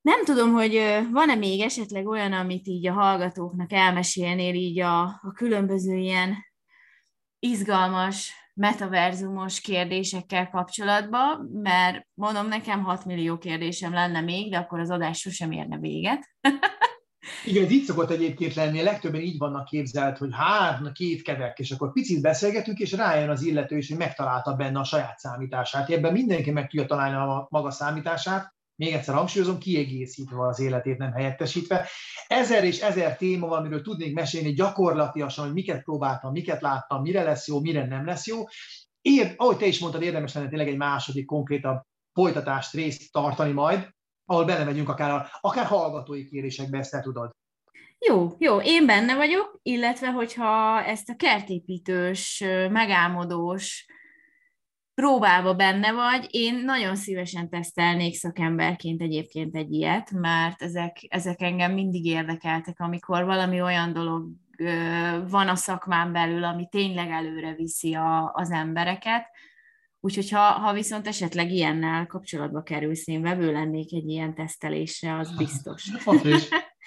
Nem 0.00 0.24
tudom, 0.24 0.52
hogy 0.52 0.80
van-e 1.12 1.34
még 1.34 1.60
esetleg 1.60 2.06
olyan, 2.06 2.32
amit 2.32 2.66
így 2.66 2.86
a 2.86 2.92
hallgatóknak 2.92 3.72
elmesélnél 3.72 4.54
így 4.54 4.80
a, 4.80 5.02
a 5.02 5.32
különböző 5.34 5.96
ilyen 5.96 6.36
izgalmas, 7.38 8.32
metaverzumos 8.54 9.60
kérdésekkel 9.60 10.50
kapcsolatban, 10.50 11.50
mert 11.52 12.06
mondom, 12.14 12.48
nekem 12.48 12.82
6 12.82 13.04
millió 13.04 13.38
kérdésem 13.38 13.92
lenne 13.92 14.20
még, 14.20 14.50
de 14.50 14.58
akkor 14.58 14.80
az 14.80 14.90
adás 14.90 15.18
sosem 15.18 15.50
érne 15.50 15.78
véget. 15.78 16.28
Igen, 17.44 17.64
ez 17.64 17.70
így 17.70 17.84
szokott 17.84 18.10
egyébként 18.10 18.54
lenni, 18.54 18.82
legtöbben 18.82 19.20
így 19.20 19.38
vannak 19.38 19.64
képzelt, 19.64 20.18
hogy 20.18 20.30
hát, 20.32 20.80
na 20.80 20.92
kétkedek, 20.92 21.58
és 21.58 21.70
akkor 21.70 21.92
picit 21.92 22.20
beszélgetünk, 22.20 22.78
és 22.78 22.92
rájön 22.92 23.30
az 23.30 23.42
illető 23.42 23.76
is, 23.76 23.88
hogy 23.88 23.98
megtalálta 23.98 24.54
benne 24.54 24.78
a 24.78 24.84
saját 24.84 25.18
számítását. 25.18 25.90
Ebben 25.90 26.12
mindenki 26.12 26.50
meg 26.50 26.68
tudja 26.68 26.86
találni 26.86 27.16
a 27.16 27.46
maga 27.50 27.70
számítását, 27.70 28.56
még 28.78 28.92
egyszer 28.92 29.14
hangsúlyozom, 29.14 29.58
kiegészítve 29.58 30.46
az 30.46 30.60
életét, 30.60 30.98
nem 30.98 31.12
helyettesítve. 31.12 31.88
Ezer 32.26 32.64
és 32.64 32.80
ezer 32.80 33.16
téma 33.16 33.46
van, 33.46 33.58
amiről 33.58 33.82
tudnék 33.82 34.14
mesélni 34.14 34.52
gyakorlatilag, 34.52 35.30
hogy 35.30 35.52
miket 35.52 35.82
próbáltam, 35.82 36.32
miket 36.32 36.60
láttam, 36.60 37.02
mire 37.02 37.22
lesz 37.22 37.48
jó, 37.48 37.60
mire 37.60 37.86
nem 37.86 38.04
lesz 38.04 38.26
jó. 38.26 38.44
Ér, 39.00 39.34
ahogy 39.36 39.56
te 39.56 39.66
is 39.66 39.78
mondtad, 39.78 40.02
érdemes 40.02 40.34
lenne 40.34 40.48
tényleg 40.48 40.68
egy 40.68 40.76
második 40.76 41.26
konkrétabb 41.26 41.80
folytatást, 42.12 42.74
részt 42.74 43.12
tartani 43.12 43.52
majd, 43.52 43.96
ahol 44.28 44.44
belemegyünk 44.44 44.88
akár, 44.88 45.26
akár 45.40 45.66
hallgatói 45.66 46.24
kérésekbe, 46.24 46.78
ezt 46.78 46.90
te 46.90 47.00
tudod. 47.00 47.30
Jó, 48.08 48.34
jó, 48.38 48.60
én 48.60 48.86
benne 48.86 49.16
vagyok, 49.16 49.58
illetve 49.62 50.10
hogyha 50.10 50.82
ezt 50.84 51.08
a 51.08 51.16
kertépítős, 51.16 52.44
megálmodós 52.70 53.86
próbába 54.94 55.54
benne 55.54 55.92
vagy, 55.92 56.26
én 56.30 56.54
nagyon 56.64 56.96
szívesen 56.96 57.48
tesztelnék 57.48 58.14
szakemberként 58.14 59.02
egyébként 59.02 59.56
egy 59.56 59.72
ilyet, 59.72 60.10
mert 60.10 60.62
ezek, 60.62 60.96
ezek 61.08 61.42
engem 61.42 61.72
mindig 61.72 62.04
érdekeltek, 62.04 62.80
amikor 62.80 63.24
valami 63.24 63.60
olyan 63.62 63.92
dolog 63.92 64.28
van 65.30 65.48
a 65.48 65.54
szakmán 65.54 66.12
belül, 66.12 66.44
ami 66.44 66.68
tényleg 66.70 67.10
előre 67.10 67.54
viszi 67.54 67.94
a, 67.94 68.32
az 68.34 68.50
embereket, 68.50 69.26
Úgyhogy 70.00 70.30
ha, 70.30 70.40
ha 70.40 70.72
viszont 70.72 71.06
esetleg 71.06 71.50
ilyennel 71.50 72.06
kapcsolatba 72.06 72.62
kerülsz, 72.62 73.06
én 73.06 73.22
vevő 73.22 73.52
lennék 73.52 73.92
egy 73.92 74.08
ilyen 74.08 74.34
tesztelésre, 74.34 75.18
az 75.18 75.36
biztos. 75.36 75.90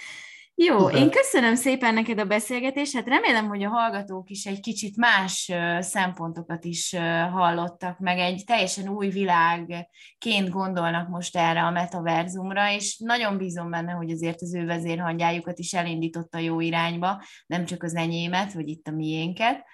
Jó, 0.55 0.77
Szuper. 0.77 0.95
én 0.95 1.09
köszönöm 1.09 1.55
szépen 1.55 1.93
neked 1.93 2.19
a 2.19 2.25
beszélgetést, 2.25 2.93
hát 2.93 3.07
remélem, 3.07 3.47
hogy 3.47 3.63
a 3.63 3.69
hallgatók 3.69 4.29
is 4.29 4.45
egy 4.45 4.59
kicsit 4.59 4.97
más 4.97 5.51
szempontokat 5.79 6.65
is 6.65 6.95
hallottak, 7.31 7.99
meg 7.99 8.17
egy 8.17 8.43
teljesen 8.45 8.87
új 8.89 9.09
világként 9.09 10.49
gondolnak 10.49 11.09
most 11.09 11.37
erre 11.37 11.63
a 11.63 11.71
metaverzumra, 11.71 12.71
és 12.71 12.97
nagyon 12.97 13.37
bízom 13.37 13.69
benne, 13.69 13.91
hogy 13.91 14.11
azért 14.11 14.41
az 14.41 14.55
ő 14.55 14.65
vezérhangyájukat 14.65 15.59
is 15.59 15.73
elindította 15.73 16.37
jó 16.37 16.59
irányba, 16.59 17.23
nem 17.45 17.65
csak 17.65 17.83
az 17.83 17.95
enyémet, 17.95 18.53
vagy 18.53 18.67
itt 18.67 18.87
a 18.87 18.91
miénket. 18.91 19.65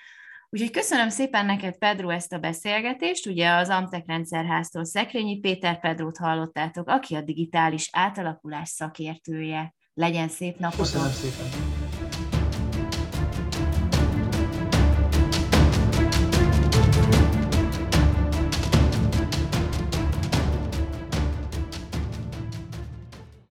Úgyhogy 0.49 0.71
köszönöm 0.71 1.09
szépen 1.09 1.45
neked, 1.45 1.77
Pedro, 1.77 2.09
ezt 2.09 2.33
a 2.33 2.37
beszélgetést. 2.37 3.25
Ugye 3.25 3.49
az 3.49 3.69
Amtek 3.69 4.07
rendszerháztól 4.07 4.85
Szekrényi 4.85 5.39
Péter 5.39 5.79
Pedrót 5.79 6.17
hallottátok, 6.17 6.87
aki 6.87 7.15
a 7.15 7.21
digitális 7.21 7.89
átalakulás 7.91 8.69
szakértője. 8.69 9.73
Legyen 9.93 10.29
szép 10.29 10.57
napot! 10.57 10.77
Köszönöm 10.77 11.09
szépen! 11.09 11.76